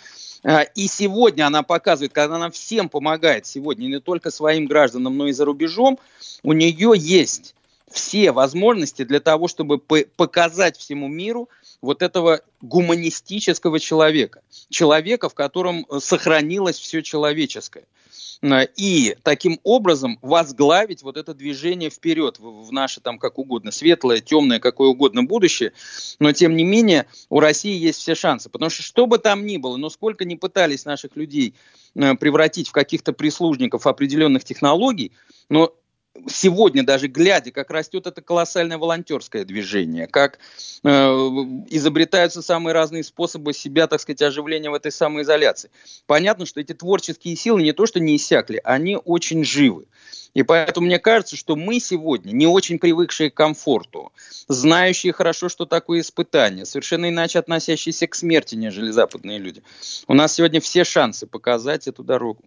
а, 0.45 0.63
и 0.63 0.87
сегодня 0.89 1.47
она 1.47 1.63
показывает, 1.63 2.13
когда 2.13 2.37
она 2.37 2.51
всем 2.51 2.89
помогает, 2.89 3.47
сегодня 3.47 3.87
не 3.87 4.01
только 4.01 4.31
своим 4.31 4.67
гражданам, 4.67 5.17
но 5.17 5.29
и 5.29 5.33
за 5.33 5.47
рубежом, 5.47 5.99
у 6.43 6.53
нее 6.53 6.93
есть 6.95 7.55
все 7.95 8.33
возможности 8.33 9.05
для 9.05 9.21
того, 9.21 9.47
чтобы 9.47 9.79
показать 9.79 10.77
всему 10.77 11.07
миру 11.07 11.49
вот 11.81 12.03
этого 12.03 12.41
гуманистического 12.61 13.79
человека. 13.79 14.43
Человека, 14.69 15.29
в 15.29 15.35
котором 15.35 15.87
э, 15.89 16.01
сохранилось 16.01 16.77
все 16.77 17.03
человеческое. 17.03 17.85
Э, 18.43 18.67
и 18.77 19.17
таким 19.23 19.61
образом 19.63 20.19
возглавить 20.23 21.05
вот 21.05 21.17
это 21.17 21.35
движение 21.35 21.89
вперед 21.89 22.41
в 22.41 22.73
наше 22.73 23.01
там 23.01 23.19
как 23.19 23.39
угодно, 23.39 23.71
светлое, 23.71 24.21
темное, 24.21 24.59
какое 24.59 24.89
угодно 24.89 25.23
будущее. 25.23 25.73
Но 26.19 26.33
тем 26.33 26.57
не 26.57 26.65
менее 26.65 27.07
у 27.29 27.39
России 27.39 27.79
есть 27.79 28.01
все 28.01 28.17
шансы. 28.17 28.51
Потому 28.51 28.71
что 28.71 28.83
что 28.83 29.07
бы 29.07 29.19
там 29.19 29.47
ни 29.47 29.57
было, 29.57 29.77
но 29.77 29.89
сколько 29.89 30.25
ни 30.25 30.35
пытались 30.35 30.85
наших 30.85 31.15
людей 31.15 31.55
э, 31.95 32.17
превратить 32.17 32.71
в 32.71 32.73
каких-то 32.73 33.13
прислужников 33.13 33.87
определенных 33.87 34.43
технологий, 34.43 35.13
но 35.49 35.73
сегодня 36.29 36.83
даже 36.83 37.09
глядя, 37.09 37.51
как 37.51 37.71
растет 37.71 38.07
это 38.07 38.23
колоссальное 38.23 38.79
волонтерское 38.79 39.45
движение, 39.45 40.07
как 40.07 40.39
э, 40.83 40.89
изобретаются 40.89 42.43
самые 42.43 42.75
разные 42.75 43.05
способы 43.05 43.53
себя, 43.53 43.87
так 43.87 44.01
сказать, 44.01 44.23
оживления 44.23 44.71
в 44.71 44.75
этой 44.75 44.93
самоизоляции. 44.93 45.71
Понятно, 46.07 46.47
что 46.47 46.61
эти 46.61 46.73
творческие 46.73 47.37
силы 47.37 47.63
не 47.63 47.73
то, 47.73 47.87
что 47.87 48.01
не 48.01 48.17
иссякли, 48.17 48.61
они 48.65 48.97
очень 48.97 49.45
живы. 49.45 49.87
И 50.35 50.43
поэтому 50.43 50.87
мне 50.87 50.99
кажется, 50.99 51.37
что 51.37 51.57
мы 51.57 51.79
сегодня, 51.79 52.33
не 52.33 52.47
очень 52.47 52.79
привыкшие 52.79 53.31
к 53.31 53.35
комфорту, 53.35 54.13
знающие 54.49 55.13
хорошо, 55.13 55.49
что 55.49 55.65
такое 55.65 56.01
испытание, 56.01 56.67
совершенно 56.67 57.09
иначе 57.09 57.39
относящиеся 57.39 58.09
к 58.09 58.15
смерти, 58.15 58.57
нежели 58.57 58.91
западные 58.91 59.39
люди, 59.39 59.63
у 60.09 60.15
нас 60.15 60.35
сегодня 60.35 60.61
все 60.61 60.85
шансы 60.85 61.27
показать 61.27 61.87
эту 61.87 62.03
дорогу. 62.03 62.41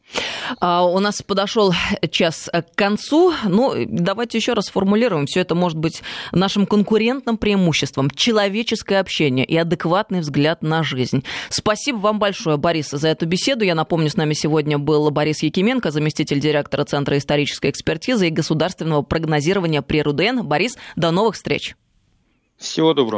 А, 0.60 0.86
у 0.86 1.00
нас 1.00 1.22
подошел 1.22 1.74
час 2.12 2.50
к 2.54 2.76
концу. 2.76 3.34
Ну, 3.46 3.74
давайте 3.88 4.38
еще 4.38 4.54
раз 4.54 4.68
формулируем. 4.68 5.26
Все 5.26 5.40
это 5.40 5.56
может 5.56 5.78
быть 5.78 6.02
нашим 6.32 6.68
конкурентным 6.68 7.38
преимуществом. 7.38 8.10
Человеческое 8.10 9.00
общение 9.00 9.46
и 9.46 9.56
адекватный 9.56 10.20
взгляд 10.20 10.62
на 10.62 10.84
жизнь. 10.84 11.24
Спасибо 11.50 11.98
вам 11.98 12.20
большое, 12.20 12.58
Борис, 12.58 12.90
за 12.90 13.08
эту 13.08 13.26
беседу. 13.26 13.64
Я 13.64 13.76
напомню, 13.76 14.10
с 14.10 14.18
нами 14.18 14.34
сегодня 14.34 14.78
был 14.78 15.10
Борис 15.10 15.42
Якименко, 15.42 15.92
заместитель 15.92 16.40
директора 16.40 16.84
Центра 16.84 17.18
исторической 17.18 17.70
экспертизы 17.78 18.28
и 18.28 18.32
государственного 18.32 19.03
прогнозирования 19.03 19.82
при 19.82 20.01
РУДН. 20.01 20.41
Борис, 20.41 20.78
до 20.95 21.11
новых 21.11 21.36
встреч. 21.36 21.75
Всего 22.57 22.93
доброго. 22.93 23.15